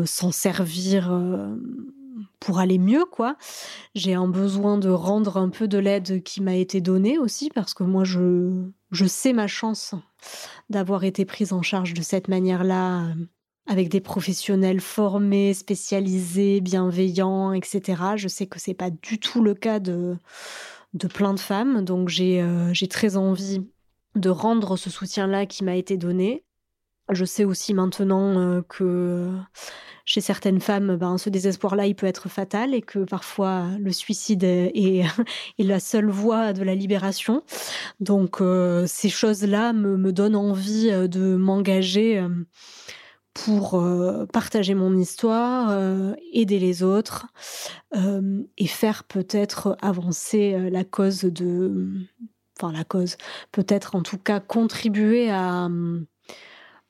s'en 0.07 0.33
servir 0.33 1.13
pour 2.41 2.59
aller 2.59 2.79
mieux, 2.79 3.05
quoi. 3.05 3.37
J'ai 3.95 4.15
un 4.15 4.29
besoin 4.29 4.79
de 4.79 4.89
rendre 4.89 5.37
un 5.37 5.49
peu 5.49 5.69
de 5.69 5.79
l'aide 5.79 6.23
qui 6.23 6.43
m'a 6.43 6.55
été 6.55 6.81
donnée 6.81 7.19
aussi, 7.19 7.51
parce 7.51 7.75
que 7.75 7.85
moi, 7.85 8.05
je, 8.05 8.65
je 8.91 9.07
sais 9.07 9.33
ma 9.33 9.47
chance 9.47 9.95
d'avoir 10.71 11.05
été 11.05 11.25
prise 11.25 11.53
en 11.53 11.63
charge 11.63 11.95
de 11.95 12.03
cette 12.03 12.29
manière-là, 12.29 13.03
euh, 13.05 13.15
avec 13.67 13.89
des 13.89 14.01
professionnels 14.01 14.81
formés, 14.81 15.55
spécialisés, 15.55 16.61
bienveillants, 16.61 17.53
etc. 17.53 18.03
Je 18.17 18.29
sais 18.29 18.47
que 18.47 18.59
c'est 18.59 18.75
pas 18.75 18.91
du 18.91 19.19
tout 19.19 19.43
le 19.43 19.55
cas 19.55 19.81
de, 19.81 20.17
de 20.93 21.09
plein 21.09 21.35
de 21.35 21.41
femmes, 21.41 21.85
donc 21.85 22.09
j'ai 22.09 22.43
euh, 22.43 22.73
j'ai 22.73 22.89
très 22.89 23.17
envie 23.17 23.63
de 24.15 24.31
rendre 24.31 24.77
ce 24.77 24.91
soutien-là 24.91 25.47
qui 25.47 25.65
m'a 25.65 25.77
été 25.77 25.97
donné. 25.97 26.45
Je 27.11 27.25
sais 27.27 27.45
aussi 27.45 27.75
maintenant 27.75 28.39
euh, 28.39 28.63
que 28.63 29.31
chez 30.07 30.23
certaines 30.23 30.61
femmes, 30.61 30.97
ben, 30.97 31.19
ce 31.19 31.29
désespoir-là, 31.29 31.87
il 31.87 31.95
peut 31.95 32.07
être 32.07 32.31
fatal 32.31 32.75
et 32.75 32.81
que 32.81 33.01
parfois 33.01 33.67
le 33.79 33.93
suicide 33.93 34.43
est, 34.45 35.05
la 35.59 35.81
seule 35.81 36.09
voie 36.09 36.55
de 36.55 36.63
la 36.63 36.75
libération. 36.75 37.43
Donc 38.01 38.41
euh, 38.41 38.87
ces 38.87 39.11
choses-là 39.11 39.75
me, 39.75 40.13
donnent 40.13 40.37
envie 40.37 40.91
euh, 40.91 41.07
de 41.07 41.37
m'engager 41.37 42.27
pour 43.35 43.85
partager 44.33 44.75
mon 44.75 44.97
histoire, 44.97 45.77
aider 46.33 46.61
les 46.61 46.85
autres 46.85 47.27
et 47.93 48.67
faire 48.69 49.03
peut-être 49.03 49.77
avancer 49.83 50.71
la 50.71 50.85
cause 50.85 51.25
de... 51.25 51.89
Enfin 52.57 52.71
la 52.71 52.85
cause, 52.85 53.17
peut-être 53.51 53.97
en 53.97 54.03
tout 54.03 54.19
cas 54.19 54.39
contribuer 54.39 55.33
à 55.33 55.69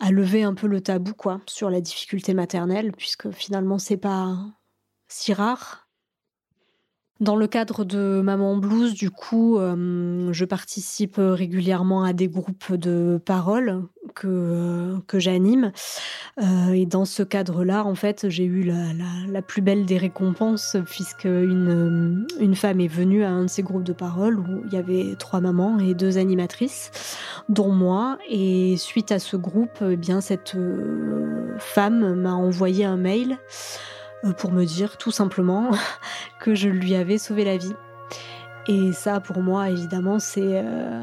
à 0.05 0.11
lever 0.11 0.43
un 0.43 0.53
peu 0.53 0.67
le 0.67 0.83
tabou 0.83 1.14
quoi 1.14 1.40
sur 1.49 1.71
la 1.71 1.81
difficulté 1.81 2.35
maternelle 2.35 2.93
puisque 2.93 3.31
finalement 3.31 3.79
c'est 3.79 3.97
pas 3.97 4.37
si 5.09 5.33
rare. 5.33 5.84
Dans 7.25 7.37
le 7.37 7.47
cadre 7.47 7.87
de 7.87 8.21
Maman 8.23 8.59
Blues, 8.59 8.93
du 8.93 9.11
coup, 9.11 9.57
euh, 9.57 10.29
je 10.31 10.45
participe 10.45 11.17
régulièrement 11.17 12.05
à 12.05 12.13
des 12.13 12.29
groupes 12.29 12.75
de 12.75 13.19
parole 13.25 13.85
que, 14.15 14.27
euh, 14.27 14.99
que 15.07 15.19
j'anime. 15.19 15.73
Euh, 16.43 16.73
et 16.75 16.85
dans 16.85 17.07
ce 17.07 17.23
cadre-là, 17.23 17.87
en 17.87 17.95
fait, 17.95 18.29
j'ai 18.29 18.45
eu 18.45 18.65
la, 18.65 18.93
la, 19.27 19.41
plus 19.41 19.63
belle 19.63 19.87
des 19.87 19.97
récompenses 19.97 20.77
puisque 20.85 21.25
une, 21.25 22.27
une 22.41 22.55
femme 22.55 22.81
est 22.81 22.89
venue 22.89 23.25
à 23.25 23.31
un 23.31 23.45
de 23.45 23.49
ces 23.49 23.63
groupes 23.63 23.85
de 23.85 23.95
parole 23.95 24.39
où 24.39 24.63
il 24.67 24.75
y 24.75 24.77
avait 24.77 25.17
trois 25.19 25.41
mamans 25.41 25.79
et 25.79 25.95
deux 25.95 26.19
animatrices, 26.19 26.91
dont 27.49 27.73
moi. 27.73 28.19
Et 28.29 28.77
suite 28.77 29.13
à 29.13 29.19
ce 29.19 29.39
groupe, 29.39 29.79
eh 29.81 29.97
bien, 29.97 30.21
cette 30.21 30.59
femme 31.57 32.17
m'a 32.17 32.35
envoyé 32.35 32.85
un 32.85 32.99
mail 32.99 33.39
pour 34.33 34.53
me 34.53 34.65
dire 34.65 34.97
tout 34.97 35.11
simplement 35.11 35.71
que 36.41 36.55
je 36.55 36.69
lui 36.69 36.95
avais 36.95 37.19
sauvé 37.19 37.45
la 37.45 37.57
vie. 37.57 37.75
Et 38.67 38.93
ça, 38.93 39.21
pour 39.21 39.43
moi, 39.43 39.69
évidemment, 39.69 40.19
c'est 40.19 40.41
euh, 40.65 41.03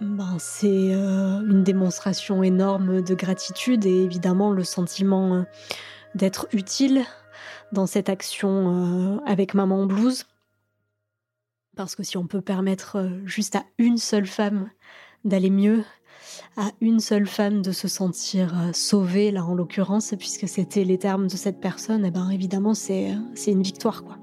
ben, 0.00 0.36
euh, 0.64 1.40
une 1.40 1.64
démonstration 1.64 2.42
énorme 2.42 3.02
de 3.02 3.14
gratitude 3.14 3.84
et 3.84 4.04
évidemment 4.04 4.52
le 4.52 4.62
sentiment 4.62 5.44
d'être 6.14 6.46
utile 6.52 7.04
dans 7.72 7.86
cette 7.86 8.08
action 8.08 9.20
avec 9.26 9.54
Maman 9.54 9.86
Blues. 9.86 10.24
Parce 11.76 11.96
que 11.96 12.04
si 12.04 12.16
on 12.16 12.28
peut 12.28 12.40
permettre 12.40 13.08
juste 13.24 13.56
à 13.56 13.64
une 13.78 13.98
seule 13.98 14.26
femme 14.26 14.70
d'aller 15.24 15.50
mieux, 15.50 15.84
à 16.56 16.70
une 16.80 17.00
seule 17.00 17.26
femme 17.26 17.62
de 17.62 17.72
se 17.72 17.88
sentir 17.88 18.54
euh, 18.54 18.72
sauvée, 18.72 19.30
là 19.30 19.44
en 19.44 19.54
l'occurrence, 19.54 20.14
puisque 20.18 20.48
c'était 20.48 20.84
les 20.84 20.98
termes 20.98 21.26
de 21.26 21.36
cette 21.36 21.60
personne, 21.60 22.04
et 22.04 22.08
eh 22.08 22.10
ben 22.10 22.30
évidemment 22.30 22.74
c'est 22.74 23.10
euh, 23.10 23.16
c'est 23.34 23.52
une 23.52 23.62
victoire 23.62 24.04
quoi. 24.04 24.16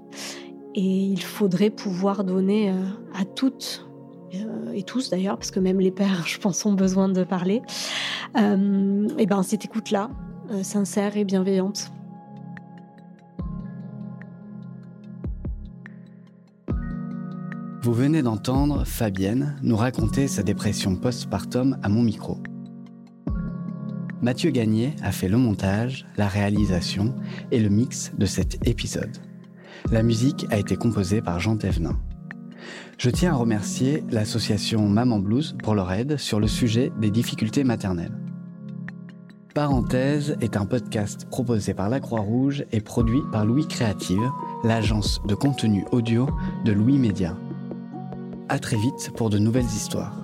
Et 0.74 0.82
il 0.82 1.22
faudrait 1.22 1.70
pouvoir 1.70 2.24
donner 2.24 2.70
euh, 2.70 2.84
à 3.14 3.26
toutes 3.26 3.88
et 4.74 4.84
tous 4.84 5.10
d'ailleurs, 5.10 5.38
parce 5.38 5.52
que 5.52 5.60
même 5.60 5.82
les 5.82 5.92
pères, 5.92 6.24
je 6.26 6.40
pense, 6.40 6.66
ont 6.66 6.72
besoin 6.72 7.10
de 7.10 7.24
parler. 7.26 7.62
et 8.38 8.42
eh 9.18 9.26
ben 9.26 9.44
cette 9.44 9.66
écoute 9.66 9.92
là, 9.92 10.10
sincère 10.64 11.18
et 11.18 11.26
bienveillante. 11.26 11.92
Vous 17.84 17.94
venez 17.94 18.22
d'entendre 18.22 18.86
Fabienne 18.86 19.56
nous 19.64 19.76
raconter 19.76 20.28
sa 20.28 20.44
dépression 20.44 20.96
postpartum 20.96 21.80
à 21.82 21.90
mon 21.90 22.04
micro. 22.04 22.38
Mathieu 24.22 24.52
Gagné 24.52 24.96
a 25.02 25.12
fait 25.12 25.28
le 25.28 25.38
montage, 25.38 26.06
la 26.16 26.28
réalisation 26.28 27.16
et 27.50 27.60
le 27.60 27.70
mix 27.70 28.12
de 28.16 28.28
cet 28.28 28.68
épisode. 28.68 29.18
La 29.92 30.04
musique 30.04 30.46
a 30.52 30.60
été 30.60 30.76
composée 30.76 31.24
par 31.24 31.40
Jean 31.40 31.58
Thévenin. 31.58 31.98
Je 33.00 33.10
tiens 33.10 33.32
à 33.32 33.38
remercier 33.38 34.04
l'association 34.12 34.88
Maman 34.88 35.18
Blues 35.18 35.56
pour 35.64 35.74
leur 35.74 35.92
aide 35.92 36.18
sur 36.18 36.40
le 36.40 36.48
sujet 36.48 36.92
des 37.02 37.10
difficultés 37.10 37.64
maternelles. 37.64 38.16
Parenthèse 39.56 40.38
est 40.40 40.56
un 40.56 40.68
podcast 40.68 41.26
proposé 41.32 41.74
par 41.74 41.90
la 41.90 42.00
Croix-Rouge 42.00 42.64
et 42.72 42.80
produit 42.80 43.22
par 43.32 43.44
Louis 43.44 43.68
Créative, 43.68 44.30
l'agence 44.64 45.20
de 45.28 45.34
contenu 45.34 45.84
audio 45.92 46.30
de 46.64 46.74
Louis 46.74 47.00
Média. 47.00 47.36
À 48.52 48.60
très 48.60 48.76
vite 48.76 49.12
pour 49.16 49.30
de 49.30 49.38
nouvelles 49.38 49.64
histoires. 49.64 50.21